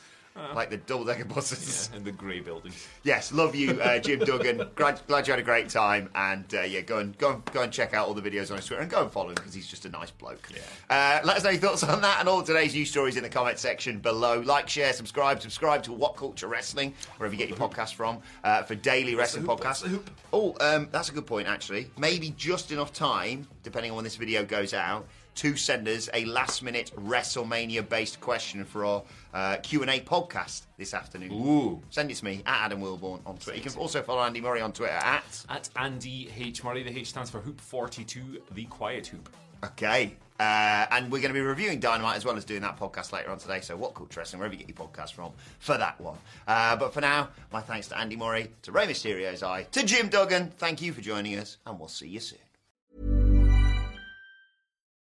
like 0.54 0.70
the 0.70 0.76
double 0.78 1.04
decker 1.04 1.24
buses. 1.24 1.90
In 1.94 2.04
the 2.04 2.12
grey 2.12 2.40
buildings. 2.40 2.86
Yes, 3.02 3.32
love 3.32 3.54
you, 3.54 3.80
uh, 3.80 3.98
Jim 3.98 4.18
Duggan. 4.24 4.68
Glad, 4.74 5.00
glad 5.06 5.26
you 5.26 5.32
had 5.32 5.40
a 5.40 5.44
great 5.44 5.68
time, 5.68 6.08
and 6.14 6.44
uh, 6.54 6.62
yeah, 6.62 6.80
go 6.80 6.98
and 6.98 7.16
go 7.18 7.32
and 7.32 7.44
go 7.46 7.62
and 7.62 7.72
check 7.72 7.94
out 7.94 8.08
all 8.08 8.14
the 8.14 8.22
videos 8.22 8.50
on 8.50 8.56
his 8.56 8.66
Twitter, 8.66 8.82
and 8.82 8.90
go 8.90 9.02
and 9.02 9.10
follow 9.10 9.28
him 9.28 9.34
because 9.34 9.54
he's 9.54 9.66
just 9.66 9.84
a 9.84 9.88
nice 9.88 10.10
bloke. 10.10 10.48
Uh, 10.90 11.20
let 11.24 11.36
us 11.36 11.44
know 11.44 11.50
your 11.50 11.60
thoughts 11.60 11.82
on 11.82 12.00
that 12.02 12.20
and 12.20 12.28
all 12.28 12.42
today's 12.42 12.74
news 12.74 12.90
stories 12.90 13.16
in 13.16 13.22
the 13.22 13.28
comment 13.28 13.58
section 13.58 13.98
below. 13.98 14.40
Like, 14.40 14.68
share, 14.68 14.92
subscribe, 14.92 15.40
subscribe 15.40 15.82
to 15.84 15.92
What 15.92 16.16
Culture 16.16 16.48
Wrestling 16.48 16.94
wherever 17.16 17.34
you 17.34 17.38
get 17.38 17.48
your 17.48 17.58
podcast 17.58 17.94
from 17.94 18.20
uh, 18.44 18.62
for 18.62 18.74
daily 18.74 19.14
wrestling 19.14 19.44
podcasts. 19.44 19.64
What's 19.64 19.82
the 19.82 19.88
hoop? 19.88 20.10
Oh, 20.32 20.54
um, 20.60 20.88
that's 20.90 21.08
a 21.08 21.12
good 21.12 21.26
point 21.26 21.48
actually. 21.48 21.90
Maybe 21.98 22.34
just 22.36 22.72
enough 22.72 22.92
time, 22.92 23.46
depending 23.62 23.90
on 23.90 23.96
when 23.96 24.04
this 24.04 24.16
video 24.16 24.44
goes 24.44 24.74
out. 24.74 25.06
To 25.36 25.56
send 25.56 25.88
us 25.88 26.10
a 26.12 26.26
last-minute 26.26 26.92
WrestleMania-based 26.96 28.20
question 28.20 28.64
for 28.64 28.84
our 28.84 29.02
uh, 29.32 29.56
Q 29.62 29.80
and 29.82 29.90
A 29.90 30.00
podcast 30.00 30.66
this 30.76 30.92
afternoon. 30.92 31.32
Ooh. 31.32 31.80
Send 31.90 32.10
it 32.10 32.14
to 32.16 32.24
me 32.24 32.42
at 32.44 32.66
Adam 32.66 32.80
Wilbourn 32.80 33.20
on 33.24 33.38
Twitter. 33.38 33.56
You 33.56 33.62
can 33.62 33.74
also 33.80 34.02
follow 34.02 34.22
Andy 34.22 34.40
Murray 34.42 34.60
on 34.60 34.72
Twitter 34.72 34.92
at. 34.92 35.44
At 35.48 35.70
Andy 35.76 36.30
H. 36.36 36.62
Murray, 36.62 36.82
the 36.82 36.96
H 36.96 37.08
stands 37.08 37.30
for 37.30 37.40
Hoop 37.40 37.60
42, 37.60 38.42
the 38.52 38.64
Quiet 38.66 39.06
Hoop. 39.06 39.28
Okay. 39.64 40.16
Uh, 40.38 40.86
and 40.90 41.10
we're 41.10 41.20
going 41.20 41.32
to 41.32 41.34
be 41.34 41.40
reviewing 41.40 41.78
Dynamite 41.78 42.16
as 42.16 42.24
well 42.24 42.36
as 42.36 42.44
doing 42.44 42.62
that 42.62 42.76
podcast 42.78 43.12
later 43.12 43.30
on 43.30 43.38
today. 43.38 43.60
So, 43.60 43.76
what 43.76 43.94
culture 43.94 44.20
wrestling, 44.20 44.40
wherever 44.40 44.54
you 44.54 44.58
get 44.58 44.68
your 44.68 44.88
podcast 44.88 45.12
from, 45.12 45.32
for 45.60 45.78
that 45.78 46.00
one. 46.00 46.18
Uh, 46.48 46.74
but 46.76 46.92
for 46.92 47.00
now, 47.00 47.28
my 47.52 47.60
thanks 47.60 47.88
to 47.88 47.98
Andy 47.98 48.16
Murray, 48.16 48.50
to 48.62 48.72
Rey 48.72 48.86
Mysterio's 48.86 49.42
Eye, 49.42 49.64
to 49.70 49.84
Jim 49.84 50.08
Duggan. 50.08 50.50
Thank 50.58 50.82
you 50.82 50.92
for 50.92 51.00
joining 51.00 51.38
us, 51.38 51.58
and 51.64 51.78
we'll 51.78 51.88
see 51.88 52.08
you 52.08 52.20
soon. 52.20 52.38